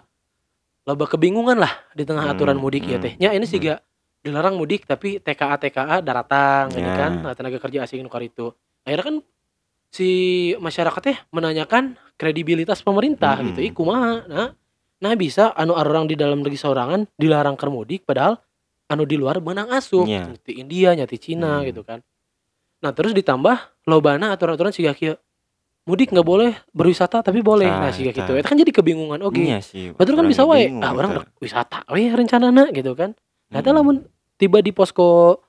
loba 0.88 1.06
kebingungan 1.06 1.60
lah 1.60 1.74
di 1.92 2.08
tengah 2.08 2.24
Hmm, 2.24 2.34
aturan 2.34 2.56
mudik 2.56 2.88
ya 2.88 2.96
hmm, 2.96 3.04
teh. 3.04 3.14
Nya 3.20 3.36
ini 3.36 3.44
sih 3.44 3.60
gak 3.60 3.84
dilarang 4.24 4.56
mudik 4.56 4.88
tapi 4.88 5.20
TKA 5.20 5.60
TKA 5.60 6.00
daratang 6.00 6.72
gitu 6.72 6.80
Ya. 6.82 6.96
kan 6.96 7.12
nah, 7.22 7.34
tenaga 7.36 7.60
kerja 7.60 7.84
asing 7.84 8.02
nukar 8.02 8.24
itu. 8.24 8.56
Akhirnya 8.82 9.04
kan 9.04 9.16
si 9.88 10.10
masyarakatnya 10.58 11.28
menanyakan 11.30 11.84
kredibilitas 12.16 12.80
pemerintah 12.80 13.36
Hmm. 13.40 13.52
gitu. 13.52 13.60
Ih 13.68 13.74
kumaha? 13.76 14.24
Nah, 14.28 14.50
nah 14.98 15.14
bisa 15.14 15.52
anu 15.54 15.76
orang 15.76 16.08
di 16.08 16.16
dalam 16.16 16.40
negeri 16.40 16.56
sorangan 16.56 17.06
dilarang 17.14 17.54
ke 17.54 17.68
mudik 17.68 18.02
padahal 18.04 18.40
anu 18.88 19.04
di 19.04 19.20
luar 19.20 19.44
menang 19.44 19.68
asup 19.70 20.08
Iya. 20.08 20.32
nyati 20.32 20.54
India 20.56 20.96
nyati 20.96 21.18
Cina 21.20 21.60
Hmm. 21.62 21.68
gitu 21.68 21.84
kan 21.84 22.00
nah 22.78 22.94
terus 22.94 23.10
ditambah 23.12 23.84
lobana 23.86 24.34
aturan-aturan 24.34 24.70
siga 24.70 24.94
kieu 24.94 25.18
mudik 25.88 26.12
nggak 26.12 26.28
boleh 26.28 26.52
berwisata 26.70 27.24
tapi 27.24 27.40
boleh 27.40 27.66
nah 27.66 27.90
siga 27.90 28.12
tah. 28.12 28.22
gitu 28.22 28.32
itu 28.36 28.44
kan 28.46 28.58
jadi 28.60 28.72
kebingungan 28.72 29.24
oke 29.24 29.40
Iya 29.40 29.64
sih 29.64 29.96
betul 29.96 30.14
kan 30.14 30.28
bisa 30.28 30.44
wae 30.44 30.68
ah 30.78 30.92
orang 30.92 31.12
gitu. 31.16 31.24
wisata 31.42 31.88
we 31.88 32.12
rencanana 32.12 32.68
gitu 32.70 32.92
kan 32.92 33.16
nah 33.48 33.64
Hmm. 33.64 33.72
lamun 33.74 33.96
tiba 34.36 34.60
di 34.60 34.70
posko 34.70 35.40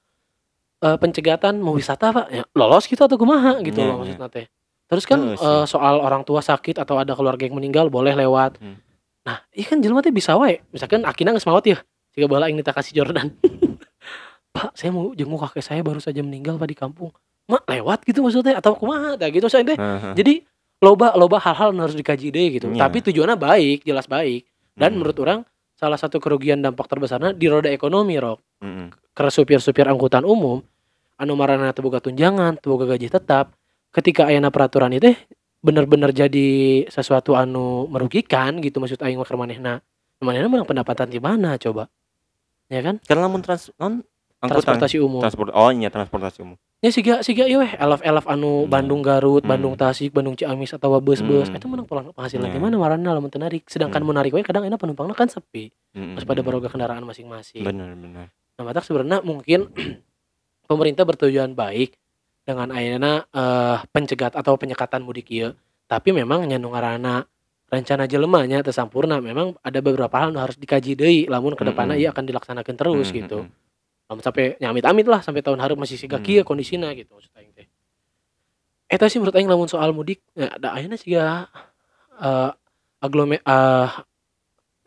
eh, 0.79 0.95
pencegatan 0.97 1.59
mau 1.59 1.75
wisata 1.75 2.15
pak 2.15 2.27
ya, 2.31 2.43
lolos 2.55 2.87
gitu 2.87 3.03
atau 3.03 3.19
kumaha 3.19 3.59
gitu 3.61 3.83
Iya, 3.83 3.85
loh 3.85 3.95
iya. 3.99 4.15
maksudnya 4.15 4.29
teh 4.31 4.47
terus 4.87 5.05
kan 5.05 5.19
Heeh 5.21 5.35
sih. 5.35 5.45
eh, 5.45 5.65
soal 5.67 5.99
orang 5.99 6.23
tua 6.23 6.39
sakit 6.39 6.79
atau 6.79 6.97
ada 6.97 7.13
keluarga 7.13 7.43
yang 7.43 7.59
meninggal 7.59 7.91
boleh 7.91 8.15
lewat 8.15 8.63
Hmm. 8.63 8.79
nah 9.27 9.43
iya 9.51 9.67
kan 9.67 9.83
jelema 9.83 10.01
teh 10.01 10.15
bisa 10.15 10.39
wae 10.39 10.63
misalkan 10.71 11.03
akina 11.03 11.35
geus 11.35 11.45
maot 11.45 11.61
ya 11.61 11.83
jika 12.15 12.25
bala 12.25 12.47
yang 12.47 12.63
kasih 12.63 12.95
Jordan 12.97 13.35
Pak, 14.49 14.75
saya 14.75 14.91
mau 14.91 15.13
jenguk 15.13 15.39
kakek 15.41 15.63
saya 15.63 15.81
baru 15.83 16.01
saja 16.01 16.19
meninggal 16.19 16.57
Pak 16.57 16.67
di 16.67 16.75
kampung. 16.75 17.13
Mak 17.49 17.65
lewat 17.65 17.99
gitu 18.05 18.21
maksudnya 18.21 18.61
atau 18.61 18.77
kumaha 18.77 19.17
dah 19.17 19.29
gitu 19.33 19.49
saya 19.49 19.65
teh. 19.65 19.77
Jadi 20.15 20.45
loba 20.79 21.17
loba 21.17 21.41
hal-hal 21.41 21.73
harus 21.75 21.97
dikaji 21.97 22.29
deh 22.29 22.47
gitu. 22.61 22.67
Iya. 22.71 22.87
Tapi 22.87 23.01
tujuannya 23.09 23.37
baik, 23.41 23.89
jelas 23.89 24.05
baik. 24.05 24.45
Dan 24.77 24.95
Hmm. 24.95 25.03
menurut 25.03 25.17
orang 25.25 25.41
salah 25.75 25.97
satu 25.97 26.21
kerugian 26.21 26.61
dampak 26.61 26.87
terbesarnya 26.87 27.33
di 27.35 27.47
roda 27.51 27.73
ekonomi, 27.73 28.15
Rok. 28.21 28.63
Mm-mm. 28.63 28.95
Karena 29.15 29.31
supir-supir 29.33 29.89
angkutan 29.89 30.23
umum 30.23 30.63
anu 31.19 31.33
marana 31.35 31.75
teu 31.75 31.83
boga 31.83 31.99
tunjangan, 31.99 32.61
teu 32.63 32.71
boga 32.71 32.95
gaji 32.95 33.11
tetap, 33.11 33.51
ketika 33.91 34.31
ayana 34.31 34.55
peraturan 34.55 34.95
itu 34.95 35.19
bener-bener 35.59 36.15
jadi 36.15 36.49
sesuatu 36.87 37.35
anu 37.35 37.91
merugikan 37.91 38.63
gitu 38.63 38.79
maksud 38.79 39.03
aing 39.03 39.19
mah 39.19 39.27
keur 39.27 39.41
manehna. 39.41 39.83
Manehna 40.23 40.47
menang 40.47 40.67
pendapatan 40.67 41.11
di 41.11 41.19
mana 41.19 41.59
coba? 41.59 41.91
ya 42.69 42.85
kan 42.85 43.01
Kan 43.01 43.17
lamun 43.17 43.41
trans 43.41 43.73
non 43.81 44.05
angkutan 44.45 44.77
transportasi 44.77 45.01
umum 45.01 45.25
transport 45.25 45.51
oh 45.57 45.73
iya 45.73 45.89
transportasi 45.89 46.45
umum. 46.45 46.57
Ya 46.79 46.91
siga 46.91 47.15
siga 47.21 47.45
iya 47.45 47.59
weh 47.59 47.73
elaf-elaf 47.75 48.23
anu 48.25 48.65
Hmm. 48.65 48.71
Bandung 48.71 49.03
Garut 49.03 49.43
Hmm. 49.43 49.51
Bandung 49.51 49.75
Tasik 49.75 50.15
Bandung 50.15 50.35
Ciamis 50.35 50.71
atau 50.71 50.95
bus-bus 50.99 51.51
Hmm. 51.51 51.59
itu 51.59 51.67
menang 51.67 51.85
pulang 51.85 52.11
penghasilan 52.13 52.47
Ya. 52.47 52.55
di 52.55 52.61
mana 52.61 52.79
marana 52.79 53.11
lamun 53.13 53.27
teu 53.29 53.39
narik 53.39 53.67
sedangkan 53.67 53.99
Hmm. 53.99 54.07
mau 54.07 54.15
narik 54.15 54.31
we 54.31 54.43
kadang 54.43 54.63
enak 54.63 54.79
penumpangnya 54.79 55.15
kan 55.15 55.27
sepi 55.27 55.75
Mm, 55.91 56.15
terus 56.15 56.25
pada 56.25 56.39
mm, 56.39 56.47
baroga 56.47 56.69
kendaraan 56.69 57.03
masing-masing 57.03 57.65
Bener 57.65 57.91
bener. 57.93 58.31
Nah, 58.31 58.63
matak 58.63 58.85
sebenarnya 58.85 59.19
mungkin 59.21 59.67
pemerintah 60.67 61.03
bertujuan 61.03 61.53
baik 61.53 61.97
dengan 62.45 62.71
ayeuna 62.71 63.27
eh, 63.27 63.77
pencegat 63.89 64.33
atau 64.33 64.55
penyekatan 64.55 65.01
mudik 65.01 65.27
ieu. 65.29 65.57
Tapi 65.85 66.13
memang 66.13 66.45
nya 66.45 66.57
nu 66.57 66.71
ngaranna 66.71 67.25
rencana 67.67 68.05
jelemanya 68.05 68.61
teu 68.61 68.71
sampurna. 68.71 69.19
Memang 69.19 69.57
ada 69.59 69.81
beberapa 69.81 70.13
hal 70.15 70.31
nu 70.31 70.39
harus 70.39 70.55
dikaji 70.55 70.95
deui 70.95 71.25
lamun 71.25 71.53
ke 71.53 71.65
depanna 71.65 71.93
Mm-mm. 71.93 72.05
ieu 72.05 72.11
akan 72.11 72.25
dilaksanakan 72.25 72.75
terus 72.77 73.09
Mm, 73.09 73.17
gitu. 73.17 73.39
Sampai 74.09 74.57
nyamit 74.57 74.85
amit 74.89 75.05
lah 75.05 75.21
sampai 75.21 75.45
tahun 75.45 75.61
hareup 75.61 75.77
masih 75.77 76.01
siga 76.01 76.17
Hmm. 76.17 76.25
kieu 76.25 76.41
kondisina 76.41 76.89
gitu 76.97 77.13
maksud 77.13 77.29
aing 77.37 77.53
teh. 77.53 77.69
Eta 78.89 79.05
sih 79.07 79.21
menurut 79.21 79.37
aing 79.37 79.45
lamun 79.45 79.69
soal 79.69 79.93
mudik 79.93 80.25
ya 80.33 80.49
da 80.57 80.73
ayeuna 80.73 80.97
siga 80.97 81.45
eh 82.17 82.51
aglome 82.99 83.37
eh, 83.39 83.89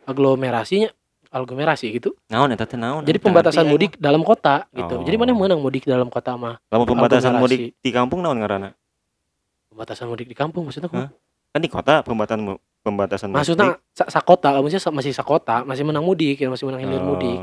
aglomerasinya 0.02 0.90
aglomerasi 1.32 1.88
gitu. 1.96 2.12
Naon 2.28 2.50
eta 2.52 2.66
teh 2.66 2.76
naon? 2.76 3.06
Jadi 3.06 3.16
pembatasan 3.16 3.64
mudik 3.64 3.96
dalam 3.96 4.20
kota 4.20 4.66
gitu. 4.74 5.00
Jadi 5.06 5.16
mana 5.16 5.32
Oh. 5.32 5.38
menang 5.38 5.60
mudik 5.62 5.86
dalam 5.86 6.10
kota 6.10 6.34
mah? 6.34 6.58
Lamun 6.68 6.84
pembatasan 6.84 7.32
aglomerasi. 7.32 7.40
mudik 7.40 7.60
di 7.78 7.90
kampung 7.94 8.20
naon 8.20 8.36
ngaranna? 8.36 8.74
Pembatasan 9.70 10.10
mudik 10.10 10.26
di 10.28 10.36
kampung 10.36 10.66
maksudnya 10.68 10.90
kok? 10.90 11.08
Kan 11.52 11.60
di 11.62 11.70
kota 11.70 12.02
pembatasan 12.02 12.42
pembatasan 12.82 13.30
mudik. 13.30 13.38
Maksudnya 13.38 13.78
sa 13.94 14.04
sakota, 14.10 14.58
maksudnya 14.58 14.82
masih 14.92 15.12
sakota, 15.14 15.62
masih 15.62 15.86
menang 15.86 16.02
mudik, 16.02 16.36
ya 16.36 16.50
masih 16.50 16.66
menang 16.68 16.82
hilir 16.84 17.00
Oh. 17.00 17.14
mudik. 17.14 17.38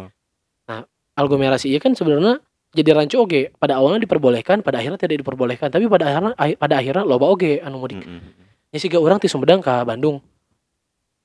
Aglomerasi 1.20 1.68
iya 1.68 1.84
kan 1.84 1.92
sebenarnya 1.92 2.40
jadi 2.72 2.96
rancu 2.96 3.20
oge. 3.20 3.52
Pada 3.60 3.76
awalnya 3.76 4.08
diperbolehkan, 4.08 4.64
pada 4.64 4.80
akhirnya 4.80 4.96
tidak 4.96 5.20
diperbolehkan. 5.20 5.68
Tapi 5.68 5.92
pada 5.92 6.08
akhirnya 6.08 6.34
pada 6.56 6.74
akhirnya 6.80 7.04
loba 7.04 7.28
oge 7.28 7.60
anu 7.60 7.84
mudik. 7.84 8.00
Mm, 8.00 8.08
mm, 8.08 8.22
mm. 8.24 8.48
Ya 8.72 8.78
siga 8.80 8.98
orang 9.02 9.20
ti 9.20 9.28
Sumedang 9.28 9.60
ke 9.60 9.74
Bandung. 9.84 10.24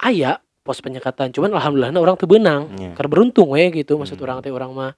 Aya 0.02 0.42
pos 0.64 0.80
penyekatan, 0.80 1.28
cuman 1.30 1.52
alhamdulillah 1.54 1.92
orang 2.00 2.16
teu 2.16 2.24
beunang. 2.24 2.72
Iya. 2.74 2.96
Karena 2.96 3.10
beruntung 3.12 3.52
we 3.52 3.68
gitu 3.70 4.00
maksud 4.00 4.16
Hmm. 4.16 4.26
orang 4.26 4.38
teh 4.40 4.50
orang 4.50 4.72
mah. 4.72 4.92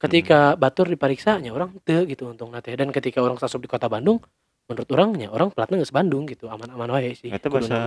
Ketika 0.00 0.58
batur 0.58 0.90
diperiksanya 0.90 1.54
orang 1.54 1.78
teu 1.86 2.02
gitu 2.08 2.26
untung 2.26 2.50
teh 2.58 2.74
dan 2.74 2.90
ketika 2.90 3.22
orang 3.22 3.38
sasup 3.38 3.62
di 3.62 3.70
kota 3.70 3.86
Bandung 3.86 4.18
menurut 4.66 4.88
orangnya 4.90 5.28
orang 5.30 5.52
platnya 5.52 5.78
geus 5.78 5.94
Bandung 5.94 6.24
gitu 6.26 6.48
aman-aman 6.48 6.88
wae 6.96 7.12
sih. 7.14 7.28
Kuduna. 7.28 7.52
bahasa 7.52 7.78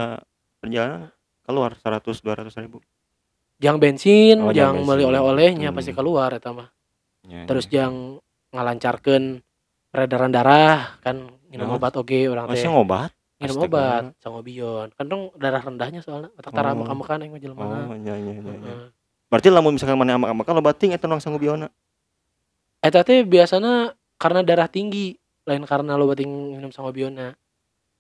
perjalanan 0.62 1.10
keluar 1.44 1.72
100 1.76 2.22
200 2.22 2.56
ribu. 2.64 2.80
Jang 3.56 3.78
bensin, 3.80 4.38
Oh, 4.40 4.52
jang 4.52 4.84
beli 4.84 5.04
oleh-olehnya 5.04 5.72
Hmm. 5.72 5.78
pasti 5.78 5.92
keluar 5.92 6.32
eta 6.32 6.52
mah. 6.52 6.70
Ya, 7.26 7.48
Terus 7.48 7.66
ya. 7.68 7.88
jang 7.88 8.20
ngalancarkeun 8.52 9.42
peredaran 9.90 10.30
darah 10.30 11.00
kan 11.00 11.26
minum 11.48 11.72
Naon? 11.72 11.80
obat 11.80 11.96
oge 11.96 12.28
orang 12.28 12.52
teh. 12.52 12.60
Masih 12.60 12.70
ngobat? 12.70 13.12
Minum 13.36 13.56
Astaga. 13.58 13.68
obat 13.68 14.04
sangobion. 14.20 14.88
Kan 14.94 15.06
dong 15.08 15.24
darah 15.36 15.60
rendahnya 15.60 16.00
soalnya 16.00 16.30
otak 16.36 16.52
tara 16.52 16.72
Oh. 16.72 16.84
aing 16.84 17.32
mah 17.32 17.42
jelema. 17.42 17.64
Oh, 17.64 17.96
iya 17.96 18.16
iya 18.16 18.34
iya. 18.34 18.54
iya. 18.54 18.76
Berarti 19.28 19.48
lamun 19.50 19.76
misalkan 19.76 19.98
mana 19.98 20.16
amak-amak 20.16 20.46
lo 20.46 20.62
bating 20.62 20.94
eta 20.94 21.08
nang 21.08 21.20
sanggubiona. 21.20 21.68
Eta 22.80 23.02
teh 23.02 23.26
biasana 23.26 23.92
karena 24.16 24.46
darah 24.46 24.70
tinggi 24.70 25.18
lain 25.44 25.66
karena 25.66 25.98
lo 25.98 26.06
bating 26.06 26.30
minum 26.56 26.70
sangobiona. 26.70 27.34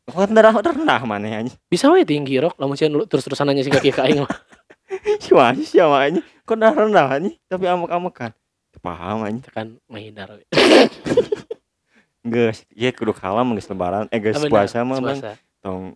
Kok 0.05 0.29
darah 0.29 0.53
rendah 0.53 1.01
mana 1.01 1.41
anjing. 1.41 1.57
Bisa 1.65 1.89
we 1.89 2.05
tinggi 2.05 2.37
rok 2.37 2.53
lamun 2.55 2.77
sieun 2.77 2.93
terus-terusan 3.09 3.49
nanya 3.49 3.65
sih 3.65 3.73
kaki 3.73 3.89
ka 3.89 4.05
aing 4.05 4.21
mah. 4.21 4.29
Siapa 5.23 5.55
sih 5.57 5.67
siapa 5.77 5.95
anjing? 6.07 6.25
Kok 6.45 6.57
darah 6.57 6.85
rendah 6.85 7.07
anjing 7.19 7.35
tapi 7.49 7.65
amak-amakan. 7.67 8.31
Teu 8.71 8.79
Paham 8.79 9.25
anjing. 9.25 9.43
Tekan 9.43 9.67
menghindar. 9.87 10.35
Geus, 12.25 12.65
ieu 12.73 12.89
kudu 12.89 13.13
kalam 13.13 13.53
geus 13.53 13.69
lebaran, 13.69 14.09
eh 14.09 14.17
geus 14.17 14.41
bener, 14.41 14.49
puasa 14.49 14.81
mah 14.81 14.97
bang. 14.97 15.37
Tong 15.61 15.93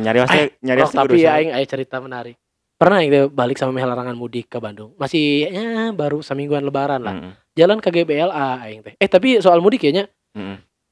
nyari 0.00 0.24
wae 0.24 0.56
nyari 0.64 0.80
Rok, 0.80 0.92
tapi 0.96 1.20
ya 1.20 1.36
aing 1.36 1.52
aya 1.52 1.66
cerita 1.68 2.00
menarik. 2.00 2.40
Pernah 2.80 3.04
teh 3.04 3.28
balik 3.28 3.60
sama 3.60 3.76
larangan 3.76 4.16
mudik 4.16 4.48
ke 4.48 4.56
Bandung. 4.56 4.96
Masih 4.96 5.48
ya 5.52 5.92
baru 5.92 6.24
semingguan 6.24 6.64
lebaran 6.64 7.04
lah. 7.04 7.36
Jalan 7.52 7.84
ke 7.84 7.88
GBLA 7.92 8.64
aing 8.64 8.80
teh. 8.80 8.94
Eh 8.96 9.08
tapi 9.08 9.36
soal 9.44 9.60
mudik 9.60 9.84
ya 9.84 9.92
nya 9.92 10.04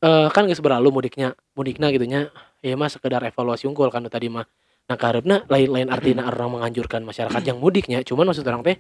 eh, 0.05 0.27
kan 0.29 0.45
geus 0.45 0.61
berlalu 0.61 0.93
mudiknya. 0.93 1.33
Mudikna 1.57 1.89
gitu 1.89 2.05
nya. 2.05 2.29
Ya 2.61 2.77
mah 2.77 2.93
sekedar 2.93 3.25
evaluasi 3.25 3.65
unggul 3.65 3.89
kan 3.89 4.05
tadi 4.13 4.29
mah. 4.29 4.45
Nah 4.85 4.97
kaharepna 5.01 5.49
lain-lain 5.49 5.89
artinya 5.89 6.29
orang 6.29 6.61
menganjurkan 6.61 7.01
masyarakat 7.03 7.43
yang 7.45 7.57
mudiknya. 7.57 8.05
Cuman 8.05 8.29
maksud 8.29 8.45
orang 8.45 8.61
teh 8.61 8.77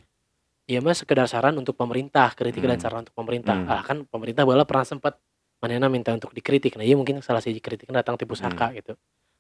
ya 0.69 0.81
mah 0.81 0.97
sekedar 0.97 1.25
saran 1.29 1.57
untuk 1.57 1.77
pemerintah, 1.77 2.33
kritik 2.37 2.64
dan 2.64 2.77
Hmm. 2.77 2.85
saran 2.85 3.01
untuk 3.05 3.17
pemerintah. 3.17 3.57
Hmm. 3.57 3.73
Ah 3.73 3.83
kan 3.85 4.05
pemerintah 4.05 4.45
bala 4.45 4.69
pernah 4.69 4.85
sempat 4.85 5.17
manena 5.64 5.88
minta 5.88 6.12
untuk 6.12 6.37
dikritik. 6.37 6.77
Nah, 6.77 6.85
iya 6.85 6.93
mungkin 6.93 7.25
salah 7.25 7.40
siji 7.40 7.61
kritik 7.61 7.88
datang 7.88 8.21
ti 8.21 8.29
pusaka 8.29 8.69
Hmm. 8.69 8.77
gitu. 8.77 8.93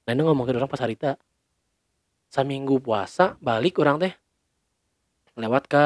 Nah, 0.08 0.10
ini 0.12 0.20
ngomongin 0.24 0.56
orang 0.56 0.68
pas 0.68 0.80
harita 0.80 1.20
saminggu 2.28 2.80
puasa 2.80 3.36
balik 3.38 3.78
orang 3.78 4.00
teh 4.00 4.12
lewat 5.36 5.66
ke 5.68 5.84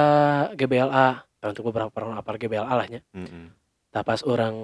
GBLA 0.57 1.27
Nah, 1.39 1.55
untuk 1.55 1.71
beberapa 1.71 1.95
orang 2.03 2.19
apar 2.19 2.35
GBLA 2.35 2.67
lah 2.67 2.87
nya. 2.91 2.99
Heeh. 3.15 3.47
Nah, 3.95 4.03
pas 4.03 4.19
orang 4.27 4.59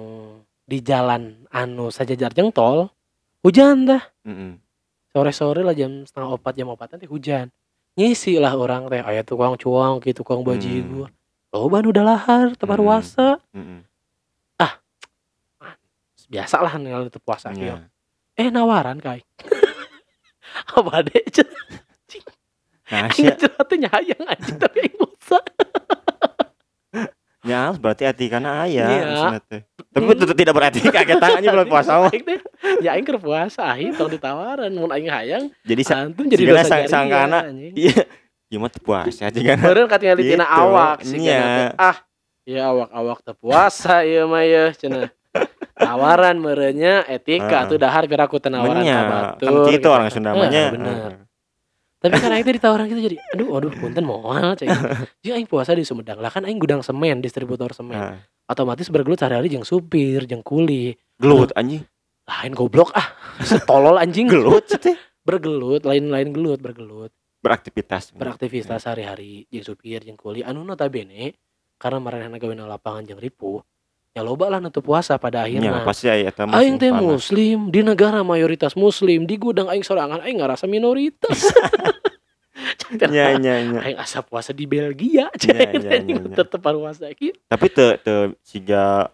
di 0.67 0.83
jalan 0.83 1.47
anu 1.47 1.87
sajajar 1.87 2.35
jeng 2.35 2.51
tol 2.51 2.91
hujan 3.39 3.87
dah 3.87 4.03
Heeh. 4.27 4.59
Sore-sore 5.15 5.63
lah 5.63 5.71
jam 5.71 6.03
setengah 6.03 6.35
opat 6.35 6.53
jam 6.53 6.67
opat 6.67 6.91
nanti 6.91 7.07
hujan 7.07 7.47
ngisi 7.95 8.35
lah 8.35 8.51
orang 8.51 8.91
teh 8.91 8.99
ayah 8.99 9.23
tukang 9.23 9.55
cuang 9.55 10.03
gitu 10.03 10.19
tukang 10.19 10.43
bajigur 10.43 11.07
oh 11.49 11.71
ban 11.71 11.87
udah 11.87 12.03
lahar 12.03 12.51
tebar 12.53 12.75
Hmm. 12.75 12.85
puasa 12.85 13.27
Heeh. 13.55 13.83
biasa 16.25 16.55
lah 16.59 16.75
nih 16.75 16.91
itu 17.05 17.19
puasa. 17.19 17.55
Iya. 17.55 17.87
eh 18.35 18.51
nawaran 18.51 18.99
kai 18.99 19.23
apa 20.75 20.99
deh 21.01 21.23
Nah, 22.85 23.09
aing 23.09 23.33
curhatnya 23.33 23.89
hayang 23.89 24.23
anjing 24.29 24.61
tapi 24.61 24.77
aing 24.83 24.93
bosa 24.95 25.41
ya 27.45 27.71
berarti 27.71 28.03
hati 28.03 28.25
karena 28.25 28.65
ayah 28.65 28.89
Iya. 28.89 29.61
Tapi 29.93 30.03
tetap 30.11 30.35
tidak 30.35 30.53
berarti 30.53 30.79
kaget 30.95 31.17
tangannya 31.17 31.49
bulan 31.49 31.67
puasa 31.69 31.91
mah. 32.01 32.11
Ya 32.83 32.97
aing 32.97 33.05
keur 33.05 33.17
puasa 33.17 33.61
aing 33.71 33.93
tong 33.93 34.09
ditawaran 34.09 34.67
mun 34.69 34.89
aing 34.89 35.07
hayang 35.07 35.47
Jadi 35.61 35.81
antum 35.87 36.25
jadi 36.25 36.43
dosa 36.43 36.65
sang- 36.65 36.89
sangkana. 36.89 37.47
anjing. 37.47 37.71
iya. 37.87 38.03
Ya 38.45 38.57
mah 38.57 38.69
puasa 38.73 39.29
aja 39.29 39.39
kan. 39.39 39.57
Meureun 39.57 39.87
katingali 39.87 40.21
tina 40.25 40.43
Gitu, 40.43 40.57
awak 40.57 40.97
sih 41.01 41.17
iya. 41.19 41.71
Ah, 41.75 41.97
ya 42.43 42.69
awak-awak 42.69 43.19
teu 43.21 43.33
puasa 43.33 44.01
ieu 44.01 44.25
mah 44.25 44.43
ya 44.43 44.69
cenah. 44.71 45.09
Tawaran 45.75 46.39
meureunya 46.39 47.03
etika 47.05 47.65
Heeh. 47.65 47.69
tuh 47.73 47.77
dahar 47.77 48.05
piraku 48.05 48.39
teu 48.39 48.47
nawaran 48.47 48.79
Menya, 48.79 48.99
ka 49.35 49.43
kan 49.43 49.53
gitu 49.67 49.87
orang 49.89 50.07
kan. 50.07 50.13
Sunda 50.13 50.31
mah 50.31 50.47
nya. 50.47 50.71
bener. 50.71 51.24
Tapi 52.05 52.21
aing 52.21 52.45
teh 52.45 52.53
ditawaran 52.53 52.85
gitu 52.85 53.01
jadi 53.01 53.17
aduh 53.33 53.57
aduh 53.57 53.71
punten 53.73 54.05
moal 54.05 54.53
cek. 54.53 54.69
Jadi 55.25 55.29
aing 55.33 55.47
puasa 55.49 55.73
di 55.73 55.81
Sumedang 55.81 56.21
lah 56.21 56.29
kan 56.29 56.45
aing 56.45 56.61
gudang 56.61 56.85
semen, 56.85 57.17
distributor 57.19 57.73
semen. 57.73 57.97
Heeh. 57.97 58.17
Otomatis 58.45 58.93
bergelut 58.93 59.17
sehari-hari 59.17 59.49
jeung 59.49 59.65
supir, 59.65 60.29
jeung 60.29 60.45
kuli. 60.45 60.93
Gelut 61.17 61.49
anjing. 61.57 61.81
Lain 62.29 62.53
goblok 62.53 62.93
ah. 62.93 63.09
Setolol 63.49 63.97
anjing. 63.97 64.29
Gelut 64.29 64.69
sih. 64.69 64.93
Bergelut, 65.25 65.81
lain-lain 65.81 66.29
gelut, 66.29 66.61
bergelut. 66.61 67.09
Beraktivitas. 67.41 68.13
Beraktivitas 68.13 68.85
sehari-hari 68.85 69.49
jeung 69.49 69.65
supir, 69.65 70.05
jeung 70.05 70.17
kuli. 70.17 70.45
Anu 70.45 70.61
notabene 70.61 71.33
karena 71.81 71.97
marana 71.97 72.37
gawena 72.37 72.69
lapangan 72.69 73.01
jeung 73.09 73.17
ripuh. 73.17 73.65
Ya 74.15 74.23
loba 74.23 74.47
lah 74.47 74.63
nutup 74.63 74.79
puasa 74.79 75.19
pada 75.19 75.43
Ya, 75.43 75.59
akhirnya. 75.59 75.83
pasti 75.83 76.07
aya 76.07 76.31
eta 76.31 76.47
mah 76.47 76.63
Aing 76.63 76.79
teh 76.79 76.87
muslim 76.87 77.67
di 77.67 77.83
negara 77.83 78.23
mayoritas 78.23 78.71
muslim 78.79 79.27
di 79.27 79.35
gudang 79.35 79.67
aing 79.67 79.83
sorangan 79.83 80.23
aing 80.23 80.39
ngerasa 80.39 80.71
minoritas. 80.71 81.51
Nya 82.93 83.37
nya 83.41 83.53
nya. 83.65 83.79
aing 83.81 83.97
asa 83.97 84.21
puasa 84.21 84.53
di 84.53 84.69
Belgia 84.69 85.31
cek 85.33 85.81
iya, 85.81 85.99
iya. 86.03 86.21
tetep 86.37 86.61
puasa 86.61 87.09
kieu. 87.17 87.33
Tapi 87.49 87.65
teu 87.73 87.97
teu 88.01 88.19
siga 88.45 89.09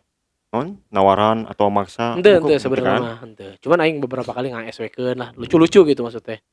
non 0.52 0.76
nawaran 0.92 1.48
atau 1.48 1.72
maksa. 1.72 2.20
Henteu 2.20 2.44
gitu 2.44 2.68
sebenarnya 2.68 3.00
kan. 3.00 3.04
henteu. 3.24 3.52
Cuman 3.64 3.78
aing 3.88 3.98
beberapa 4.04 4.32
kali 4.36 4.52
ngasw-keun 4.52 5.16
lah 5.16 5.30
lucu-lucu 5.40 5.88
gitu 5.88 6.02
maksudnya. 6.04 6.44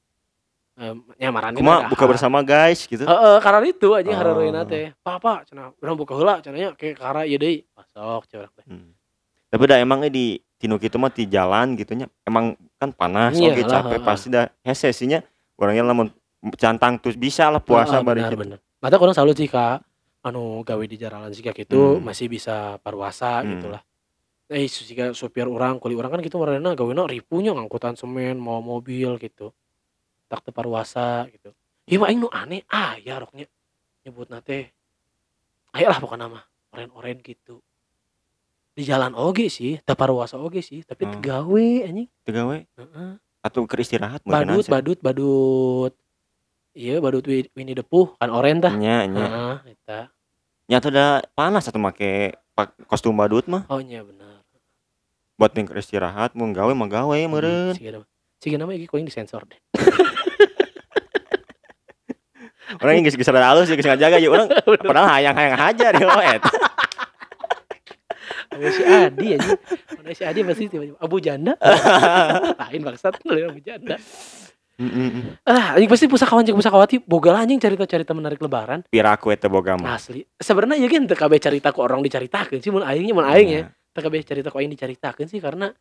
Em 0.78 1.02
nyamaran 1.18 1.59
Kuma 1.59 1.90
buka 1.90 2.07
bersama 2.07 2.38
guys 2.46 2.87
gitu. 2.87 3.02
Heeh, 3.02 3.37
karena 3.42 3.66
itu 3.66 3.88
anjing 3.98 4.14
Oh. 4.14 4.18
hareureuina 4.22 4.62
teh. 4.62 4.94
Papa 5.02 5.42
cenah 5.42 5.74
urang 5.83 5.98
buka 5.98 6.14
heula 6.14 6.38
cenah 6.38 6.59
nya 6.59 6.70
ke 6.78 6.94
kara 6.94 7.26
ieu 7.26 7.35
deui. 7.35 7.66
Masuk 7.74 8.31
teh. 8.31 8.46
Hmm. 8.62 8.94
Tapi 9.50 9.62
dah 9.66 9.83
emang 9.83 10.07
eh, 10.07 10.12
di 10.12 10.38
tinu 10.59 10.78
kitu 10.78 10.98
mah 10.98 11.11
di 11.14 11.24
jalan 11.31 11.78
gitu 11.78 11.94
nya 11.94 12.11
emang 12.26 12.59
kan 12.83 12.90
panas 12.90 13.38
Iya 13.38 13.54
oke 13.54 13.62
lah, 13.62 13.70
capek 13.78 14.00
pasti 14.02 14.26
dah 14.31 14.50
hese 14.66 14.90
sihnya 14.90 15.22
orangnya 15.54 15.87
lamun 15.87 16.11
cantang 16.57 16.98
terus 16.98 17.16
bisa 17.16 17.51
lah 17.51 17.59
puasa 17.59 17.98
Heeh, 17.98 18.07
bari 18.07 18.20
benar 18.22 18.33
gitu. 18.33 18.40
benar. 18.42 18.59
Mata 18.79 18.96
kurang 18.96 19.16
salut 19.16 19.35
sih 19.35 19.51
Kak. 19.51 19.83
Anu 20.22 20.62
gawe 20.62 20.85
di 20.87 20.96
jaralan 20.98 21.31
sih 21.31 21.42
gitu 21.42 21.98
Hmm. 21.98 22.05
masih 22.05 22.27
bisa 22.27 22.79
parwasa 22.79 23.42
Hmm. 23.42 23.59
gitu 23.59 23.66
lah. 23.70 23.83
Eh 24.48 24.64
jika 24.64 25.12
supir 25.12 25.44
orang, 25.44 25.77
kuli 25.77 25.92
orang 25.94 26.18
kan 26.18 26.20
gitu 26.24 26.40
marana 26.40 26.72
gawena 26.72 27.05
ripunya 27.05 27.53
ngangkutan 27.53 27.94
semen, 27.94 28.40
mau 28.40 28.59
mobil 28.59 29.18
gitu. 29.18 29.53
Tak 30.27 30.44
teu 30.44 30.53
parwasa 30.53 31.29
gitu. 31.29 31.53
Ieu 31.88 32.01
mah 32.01 32.12
nu 32.12 32.29
aneh 32.29 32.64
ah 32.68 32.96
ya 32.96 33.16
roknya 33.16 33.48
nyebut 34.05 34.29
teh 34.44 34.68
ayolah 35.72 36.01
pokoknya 36.01 36.29
nama 36.29 36.40
oren-oren 36.72 37.20
gitu 37.20 37.61
di 38.72 38.87
jalan 38.87 39.12
oge 39.16 39.51
sih 39.51 39.81
taparuasa 39.83 40.38
oge 40.38 40.62
sih 40.62 40.81
tapi 40.85 41.05
Hmm. 41.05 41.18
tegawe 41.18 41.66
anjing 41.85 42.09
Teu 42.24 42.33
gawe 42.33 42.57
Heeh. 42.57 43.11
atau 43.42 43.61
keur 43.66 43.81
istirahat 43.83 44.22
badut 44.24 44.64
badut 44.64 44.98
badut 45.03 45.92
iya 46.78 47.02
badut 47.02 47.26
Wi- 47.26 47.50
Winnie 47.58 47.74
the 47.74 47.82
Pooh 47.82 48.14
kan 48.22 48.30
oren 48.30 48.62
tah 48.62 48.70
nya 48.78 49.02
nya. 49.10 49.26
Heeh, 49.26 49.74
eta. 49.74 50.00
Nya 50.70 50.78
da 50.78 51.26
panas 51.34 51.66
atuh 51.66 51.82
make 51.82 52.38
pak- 52.54 52.78
kostum 52.86 53.18
badut 53.18 53.50
mah. 53.50 53.66
Oh 53.66 53.82
nya 53.82 54.06
bener 54.06 54.46
buat 55.38 55.54
keur 55.54 55.78
istirahat 55.78 56.34
mun 56.34 56.50
gawe 56.50 56.74
mah 56.74 56.90
gawe 56.90 57.18
meureun. 57.30 57.74
Siga 57.78 57.94
nama 57.94 58.06
Siga 58.38 58.58
nama 58.58 58.74
iki 58.74 58.90
kau 58.90 58.98
yang 58.98 59.06
disensor 59.06 59.46
deh. 59.46 59.58
Orang 62.82 63.00
yang 63.00 63.08
geus 63.08 63.16
rada 63.32 63.48
halus 63.48 63.70
geus 63.70 63.86
ngajaga 63.86 64.20
ya 64.20 64.28
orang 64.28 64.44
padahal 64.84 65.08
hayang-hayang 65.08 65.56
hajar 65.56 65.92
ya 65.96 66.04
oh 66.04 66.20
eta. 66.20 66.52
Ada 68.52 68.68
si 68.74 68.82
Adi 68.84 69.26
aja 69.38 69.56
Ada 69.96 70.12
si 70.12 70.22
Adi 70.26 70.40
pasti 70.44 70.64
tiba-tiba 70.68 71.00
Abu 71.00 71.16
Janda? 71.16 71.56
Lain 72.60 72.80
bangsat 72.84 73.16
Lain 73.24 73.48
Abu 73.48 73.60
Janda 73.64 73.96
Heeh. 74.78 75.42
Ah 75.42 75.74
anjing 75.74 75.90
pasti 75.90 76.06
pusakawan 76.06 76.46
jeung 76.46 76.54
pusakawati 76.54 77.02
Boga 77.02 77.34
lah 77.34 77.42
anjing 77.42 77.58
cerita-cerita 77.58 78.14
menarik 78.14 78.38
lebaran. 78.38 78.86
Piraku 78.86 79.34
eta 79.34 79.50
boga 79.50 79.74
mah. 79.74 79.98
Asli. 79.98 80.22
Sebenarnya 80.38 80.78
ya 80.78 80.86
kan 80.86 81.02
Teu 81.10 81.18
kabeh 81.18 81.38
cerita 81.42 81.74
ku 81.74 81.82
orang 81.82 81.98
diceritakeun 81.98 82.62
sih 82.62 82.70
Mun 82.70 82.86
aingnya 82.86 83.10
mun 83.10 83.26
aing 83.26 83.48
ya. 83.50 83.62
Teu 83.90 84.06
kabeh 84.06 84.22
cerita 84.22 84.54
ku 84.54 84.62
aing 84.62 84.70
diceritakeun 84.70 85.26
sih 85.26 85.42
Karena 85.42 85.74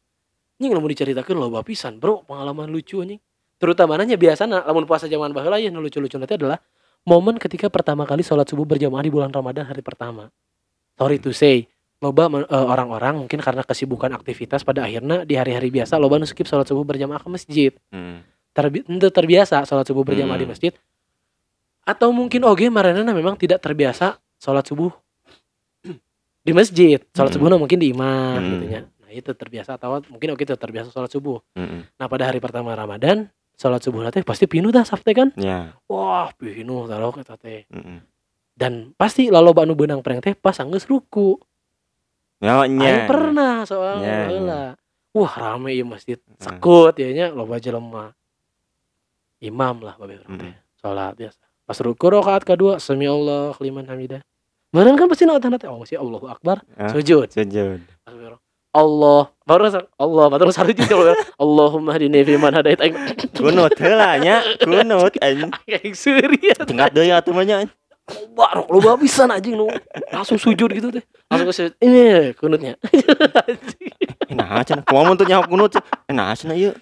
Anjing 0.57 0.73
lamun 0.73 0.89
diceritakeun 0.89 1.38
loba 1.38 1.62
pisan 1.62 2.01
bro. 2.01 2.25
Pengalaman 2.25 2.73
lucu 2.73 3.05
anjing. 3.05 3.21
Terutamanya 3.62 4.17
biasana 4.17 4.65
Lamun 4.65 4.89
puasa 4.89 5.05
zaman 5.05 5.29
baheula 5.29 5.62
ya 5.62 5.69
nu 5.69 5.77
lucu-lucu 5.77 6.17
nanti 6.17 6.33
adalah 6.33 6.57
Momen 7.07 7.39
ketika 7.39 7.71
pertama 7.71 8.03
kali 8.03 8.19
sholat 8.19 8.49
subuh 8.51 8.67
berjamaah 8.67 8.99
di 8.99 9.07
bulan 9.07 9.31
Ramadan 9.31 9.63
hari 9.63 9.79
pertama. 9.79 10.27
Sorry 10.99 11.21
to 11.21 11.31
say 11.31 11.69
loba 12.01 12.27
eh, 12.27 12.45
orang-orang 12.51 13.25
mungkin 13.25 13.39
karena 13.41 13.62
kesibukan 13.63 14.12
aktivitas 14.12 14.62
pada 14.67 14.83
akhirnya 14.86 15.23
di 15.23 15.33
hari-hari 15.39 15.71
biasa 15.71 15.95
loba 15.97 16.19
nu 16.19 16.27
skip 16.27 16.49
sholat 16.49 16.67
subuh 16.67 16.83
berjamaah 16.83 17.21
ke 17.21 17.29
masjid. 17.31 17.71
Hmm. 17.93 18.25
Terbi 18.58 18.82
terbiasa 19.13 19.62
sholat 19.63 19.86
subuh 19.86 20.02
berjamaah 20.02 20.34
di 20.34 20.41
Hmm. 20.41 20.50
masjid 20.50 20.74
atau 21.86 22.10
mungkin 22.10 22.41
oge 22.43 22.67
maranana 22.67 23.13
memang 23.13 23.38
tidak 23.38 23.62
terbiasa 23.62 24.17
sholat 24.36 24.65
subuh 24.65 24.89
di 26.41 26.52
masjid 26.52 26.98
sholat 27.13 27.30
Hmm. 27.30 27.36
subuhnya 27.38 27.56
mungkin 27.56 27.78
di 27.78 27.93
imam 27.93 28.34
Hmm. 28.34 28.50
gitu 28.52 28.65
nya 28.65 28.82
nah 28.98 29.13
itu 29.13 29.30
terbiasa 29.32 29.78
atau 29.78 30.02
mungkin 30.10 30.34
oke 30.34 30.41
itu 30.41 30.52
terbiasa 30.52 30.89
sholat 30.89 31.08
subuh 31.08 31.38
Heeh. 31.54 31.86
nah 31.96 32.10
pada 32.10 32.26
hari 32.26 32.41
pertama 32.41 32.74
Ramadan 32.74 33.30
sholat 33.54 33.80
subuh 33.80 34.10
teh 34.10 34.26
pasti 34.26 34.50
pinuh 34.50 34.74
dah 34.74 34.82
safte 34.82 35.13
kan 35.13 35.30
nya 35.38 35.78
wah 35.86 36.34
pinuh 36.34 36.89
taruh 36.89 37.13
kata 37.13 37.38
teh 37.38 37.63
Heeh. 37.63 38.00
dan 38.52 38.91
pasti 38.98 39.30
lalu 39.30 39.54
banu 39.54 39.78
benang 39.78 40.02
pereng 40.02 40.20
teh 40.20 40.34
pas 40.34 40.58
anggeus 40.58 40.84
ruku 40.84 41.38
nya 42.38 42.65
Aing 42.65 43.06
pernah 43.06 43.62
soalnya 43.63 44.02
Nya, 44.02 44.17
nya. 44.17 44.28
heula. 44.30 44.63
Wah 45.13 45.34
rame 45.34 45.74
ya 45.74 45.82
masjid 45.82 46.17
sekut 46.38 46.93
ya 46.93 47.10
nya 47.10 47.26
loba 47.30 47.58
jelema. 47.58 48.13
Imam 49.38 49.82
lah 49.86 49.93
babe 49.97 50.17
urang 50.17 50.38
teh. 50.41 50.56
Salat 50.82 51.13
biasa. 51.13 51.41
Pas 51.67 51.78
ruku 51.84 52.06
rakaat 52.10 52.43
kedua 52.47 52.82
sami 52.82 53.06
Allah 53.06 53.54
liman 53.62 53.86
hamidah. 53.86 54.21
Meureun 54.73 54.97
kan 54.97 55.08
pasti 55.08 55.23
naon 55.23 55.39
tanda 55.39 55.62
teh 55.62 55.69
oh 55.69 55.80
masih 55.80 56.02
Allahu 56.02 56.26
Akbar 56.28 56.65
Ah. 56.76 56.89
sujud. 56.91 57.30
sujud 57.30 57.80
Pas 58.04 58.13
baru, 58.13 58.38
Allah 58.73 59.21
baru 59.45 59.63
Allah 59.97 60.26
baru 60.34 60.52
sarujud 60.54 60.86
coba. 60.86 61.13
Allahumma 61.38 61.93
hadini 61.95 62.21
fi 62.26 62.36
man 62.38 62.54
hadait 62.54 62.78
aing 62.82 62.93
kunut 63.34 63.73
heula 63.78 64.17
nya 64.21 64.41
kunut 64.62 65.13
aing 65.21 65.95
seuri 65.95 66.41
ya. 66.41 66.58
tingkat 66.65 66.91
deui 66.93 67.13
atuh 67.13 67.34
mah 67.34 67.45
nya 67.45 67.65
Barok 68.08 68.71
loba 68.71 68.95
pisan 68.95 69.28
anjing 69.36 69.60
nu 69.60 69.67
langsung 70.15 70.39
sujud 70.39 70.71
gitu 70.71 70.88
teh. 70.95 71.04
Langsung 71.28 71.52
sujud. 71.52 71.73
Ini 71.84 72.32
kunutnya. 72.39 72.80
Eh, 74.28 74.36
nah 74.36 74.60
cenah 74.60 74.84
kumaha 74.84 75.08
mun 75.08 75.15
teu 75.15 75.23
nyaho 75.23 75.47
kunut 75.47 75.71
eh 75.80 76.12
nah 76.12 76.36
cenah 76.36 76.60
ieu 76.60 76.76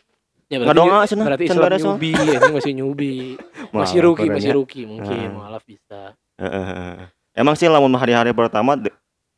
Ya, 0.55 0.65
Ngadonga 0.65 0.97
cenah, 1.03 1.25
berarti 1.25 1.43
Islam 1.45 1.59
mah. 1.59 1.79
nyubi, 1.81 2.09
ini 2.13 2.51
masih 2.53 2.73
nyubi, 2.73 3.13
masih 3.75 3.97
orangnya. 3.99 4.35
masih 4.39 4.51
ruki 4.55 4.81
mungkin, 4.83 5.27
Ah. 5.27 5.33
mualaf 5.33 5.63
bisa. 5.63 6.01
Heeh. 6.35 7.07
emang 7.33 7.55
sih 7.55 7.67
lamun 7.67 7.91
hari-hari 7.95 8.31
pertama 8.31 8.79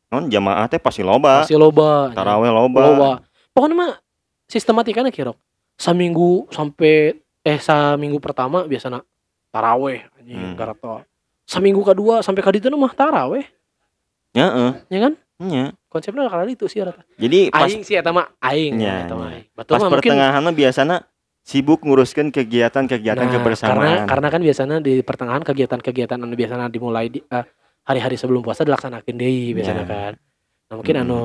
non 0.08 0.30
jamaah 0.30 0.66
teh 0.66 0.78
pasti 0.78 1.02
loba 1.02 1.42
Masih 1.42 1.58
loba, 1.58 2.14
taraweh 2.14 2.46
loba, 2.48 2.80
loba. 2.80 3.10
Pokoknya 3.50 3.74
mah 3.74 3.92
sistematikanya 4.46 5.10
kirok. 5.10 5.34
Saminggu 5.74 6.46
sampai 6.48 7.18
eh 7.42 7.58
saminggu 7.58 8.18
pertama 8.18 8.64
biasanya 8.64 9.02
taraweh 9.48 10.06
anjing 10.14 10.38
Hmm. 10.38 10.54
garato. 10.54 11.02
Saminggu 11.44 11.82
kedua 11.82 12.20
sampai 12.20 12.40
kali 12.40 12.58
itu 12.58 12.68
mah 12.70 12.92
taraweh, 12.92 13.46
Heeh, 14.32 14.70
ya 14.88 14.98
kan? 15.00 15.12
Nya. 15.38 15.70
Konsepnya 15.86 16.26
kali 16.26 16.52
itu 16.52 16.66
sih 16.66 16.82
rata. 16.82 17.06
jadi 17.14 17.48
pas 17.48 17.64
Aing 17.64 17.82
sih 17.82 17.94
eta 17.94 18.10
mah 18.10 18.26
aing, 18.38 18.74
Nya, 18.74 19.06
eta 19.06 19.14
mah. 19.14 19.30
Betul 19.54 19.72
pas 19.78 19.82
pertengahan 19.88 20.40
mah 20.40 20.50
biasana 20.50 21.06
sibuk 21.40 21.80
nguruskan 21.80 22.28
kegiatan-kegiatan 22.28 23.24
Nah, 23.24 23.32
kebersamaan 23.32 23.78
Karena 23.78 23.92
karena 24.04 24.28
kan 24.28 24.40
biasanya 24.42 24.76
di 24.78 25.00
pertengahan 25.00 25.40
kegiatan-kegiatan 25.40 26.18
anu 26.18 26.34
biasanya 26.34 26.66
dimulai 26.66 27.08
di 27.08 27.22
eh, 27.22 27.44
hari-hari 27.82 28.18
sebelum 28.18 28.42
puasa 28.42 28.62
dilaksanakan 28.62 29.14
deui 29.14 29.54
biasanya 29.54 29.84
Ya. 29.84 29.88
kan. 29.88 30.12
Nah, 30.68 30.74
mungkin 30.76 30.94
Hmm. 30.98 31.04
anu 31.06 31.18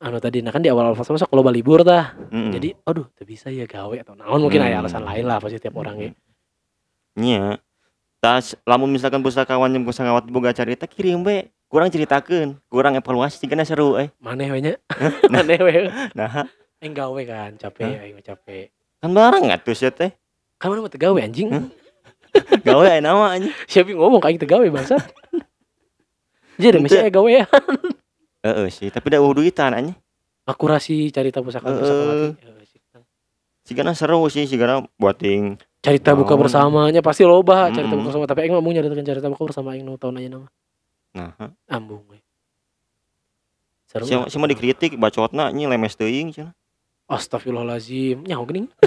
anu 0.00 0.16
tadi 0.18 0.40
nah 0.40 0.50
kan 0.50 0.60
di 0.60 0.68
awal-awal 0.68 0.96
puasa 0.96 1.14
masuk 1.14 1.30
loba 1.30 1.48
libur 1.48 1.80
tah. 1.80 2.12
Mm-mm. 2.28 2.52
Jadi 2.52 2.74
aduh 2.82 3.06
teu 3.14 3.24
bisa 3.24 3.48
ya 3.48 3.64
gawe 3.64 3.96
atau 3.96 4.12
naon 4.12 4.40
mungkin 4.42 4.60
aya 4.60 4.76
Hmm. 4.76 4.82
alasan 4.84 5.04
lain 5.06 5.24
lah 5.24 5.38
pasti 5.38 5.56
tiap 5.56 5.76
orang 5.76 5.96
ya. 5.96 6.10
nya 7.12 7.58
tas 8.18 8.54
lamun 8.62 8.86
misalkan 8.88 9.18
pustakawan 9.18 9.66
yang 9.68 9.82
pusakawat 9.82 10.28
boga 10.28 10.52
cerita 10.52 10.84
kirim 10.86 11.20
we 11.20 11.48
kurang 11.70 11.86
ceritakeun 11.88 12.58
kurang 12.66 12.98
evaluasi 12.98 13.46
kana 13.46 13.62
seru 13.62 13.94
eh 13.94 14.10
Maneh 14.18 14.50
we 14.50 14.58
nya. 14.60 14.74
Maneh 15.32 15.56
we. 15.56 15.86
nah 16.12 16.50
Aing 16.82 16.92
gawe 16.92 17.22
kan 17.22 17.54
capek 17.54 18.10
mah 18.10 18.24
capek. 18.24 18.74
kan 18.98 19.10
bareng 19.10 19.44
atuh 19.48 19.72
sia 19.72 19.88
teh 19.88 20.10
Kan 20.58 20.68
mana 20.68 20.82
mah 20.82 20.90
teu 20.90 20.98
gawe 21.06 21.16
anjing. 21.16 21.48
Gawe 22.60 22.84
aya 22.84 23.00
nama 23.00 23.32
anjing 23.32 23.54
Siapa 23.64 23.88
yang 23.88 24.02
ngomong 24.02 24.18
kayak 24.18 24.38
teu 24.38 24.48
gawe 24.48 24.66
bangsa. 24.66 24.98
Jadi 26.60 26.76
aya 26.90 27.08
gawe 27.08 27.30
ya. 27.30 27.44
heeh 28.40 28.68
sih 28.68 28.88
tapi 28.88 29.06
da 29.08 29.20
eueuh 29.20 29.32
duitan 29.32 29.70
anjing 29.70 29.96
Akurasi 30.44 31.08
cerita 31.08 31.38
pusaka 31.38 31.68
Heeh. 31.68 31.78
pusakawati. 31.78 32.28
Heeh, 32.40 32.64
sih. 32.66 32.80
sigana 33.62 33.94
seru 33.94 34.26
sih 34.26 34.44
sigana 34.44 34.82
buating 34.96 35.54
cerita 35.80 36.12
buka 36.12 36.34
Naon. 36.34 36.40
bersamanya 36.42 37.00
pasti 37.00 37.22
loba 37.22 37.70
cerita 37.70 37.94
buka 37.94 38.10
bersama 38.10 38.24
tapi 38.26 38.48
mah 38.48 38.58
mau 38.58 38.68
nyaritakeun 38.68 39.06
cerita 39.06 39.28
buka 39.28 39.44
bersama 39.46 39.76
nu 39.76 39.94
tahun 39.94 40.18
aja 40.18 40.28
nama 40.34 40.48
nah. 41.16 41.32
Ambung 41.70 42.04
we 42.10 42.18
seru 43.90 44.06
si 44.06 44.14
lah. 44.14 44.30
si 44.30 44.38
mah 44.38 44.46
dikritik 44.46 44.94
bacotna 44.94 45.50
nyi 45.50 45.66
lemes 45.66 45.98
teuing 45.98 46.30
cenah 46.30 46.54
astagfirullahalazim 47.10 48.22
nyaho 48.22 48.46
geuning 48.46 48.70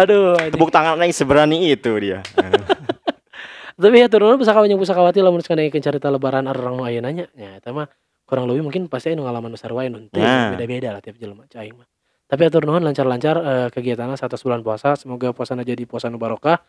aduh 0.00 0.36
tepuk 0.48 0.72
tangan 0.72 0.96
aing 1.00 1.12
seberani 1.12 1.68
itu 1.72 1.92
dia. 2.00 2.24
Tapi 3.82 3.98
ya 3.98 4.06
turun 4.06 4.38
pusaka 4.38 4.62
yang 4.68 4.78
pusakawati 4.78 5.18
lamun 5.24 5.42
geus 5.42 5.48
ngadaikeun 5.50 5.82
cerita 5.82 6.06
lebaran 6.12 6.46
orang 6.46 6.76
nu 6.78 6.84
ayeuna 6.86 7.10
nya 7.10 7.26
nya 7.34 7.58
eta 7.58 7.74
mah 7.74 7.90
kurang 8.28 8.46
lebih 8.46 8.62
mungkin 8.62 8.86
pasti 8.86 9.10
anu 9.10 9.26
ngalaman 9.26 9.50
besar 9.50 9.74
wae 9.74 9.90
nu 9.90 10.06
Ya. 10.14 10.54
beda-beda 10.54 10.94
lah 10.94 11.00
tiap 11.02 11.18
jelema 11.18 11.48
cai 11.50 11.72
mah. 11.74 11.88
Tapi 12.30 12.42
atur 12.46 12.64
nuhun 12.64 12.80
lancar-lancar 12.80 13.36
eh, 13.42 13.68
kegiatanna 13.74 14.14
satu 14.16 14.38
bulan 14.38 14.62
puasa. 14.62 14.94
Semoga 14.94 15.34
puasana 15.34 15.66
jadi 15.66 15.82
puasa 15.84 16.08
nu 16.08 16.16
barokah 16.16 16.62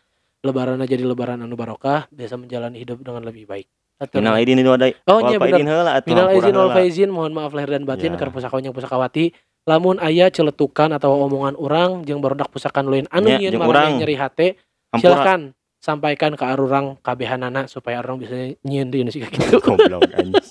lebaranna 0.44 0.84
jadi 0.84 1.02
lebaran 1.02 1.40
anu 1.40 1.56
barokah 1.56 2.06
bisa 2.12 2.36
menjalani 2.36 2.78
hidup 2.78 3.00
dengan 3.00 3.24
lebih 3.24 3.48
baik 3.48 3.66
Atur 3.94 4.18
minal 4.20 4.34
aidin 4.34 4.58
itu 4.58 4.70
ada 4.74 4.90
Oh, 5.06 5.22
iya, 5.30 5.38
atuh 5.38 6.10
Minal 6.10 6.34
izin 6.34 6.54
wal 6.58 6.70
faizin, 6.74 7.10
mohon 7.14 7.30
maaf 7.30 7.54
lahir 7.54 7.78
dan 7.78 7.86
batin 7.86 8.12
Ya. 8.12 8.18
keur 8.18 8.34
pusakawan 8.34 8.66
yang 8.66 8.74
pusakawati. 8.74 9.30
Lamun 9.70 10.02
aya 10.02 10.28
celetukan 10.34 10.90
atau 10.92 11.14
omongan 11.24 11.54
orang 11.54 12.02
jeung 12.02 12.18
barudak 12.18 12.50
pusakan 12.50 12.90
lain 12.90 13.06
anu 13.14 13.30
Ya, 13.30 13.38
marane 13.54 13.70
urang. 13.70 13.90
nyeri 14.02 14.18
hate, 14.18 14.48
Hampura. 14.90 14.98
silakan 14.98 15.40
sampaikan 15.78 16.34
ke 16.34 16.42
arurang 16.42 16.98
kabehanana 17.06 17.70
supaya 17.70 18.02
orang 18.02 18.18
bisa 18.18 18.34
nyieun 18.66 18.90
nu 18.90 19.12
siga 19.14 19.30
kitu. 19.30 19.62
goblok 19.62 20.10
anjing 20.10 20.42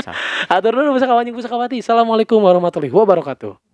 Atur 0.54 0.72
nuhun 0.72 0.94
pusakawan 0.94 1.26
yang 1.26 1.36
pusakawati. 1.36 1.82
Assalamualaikum 1.82 2.38
warahmatullahi 2.38 2.92
wabarakatuh. 2.94 3.72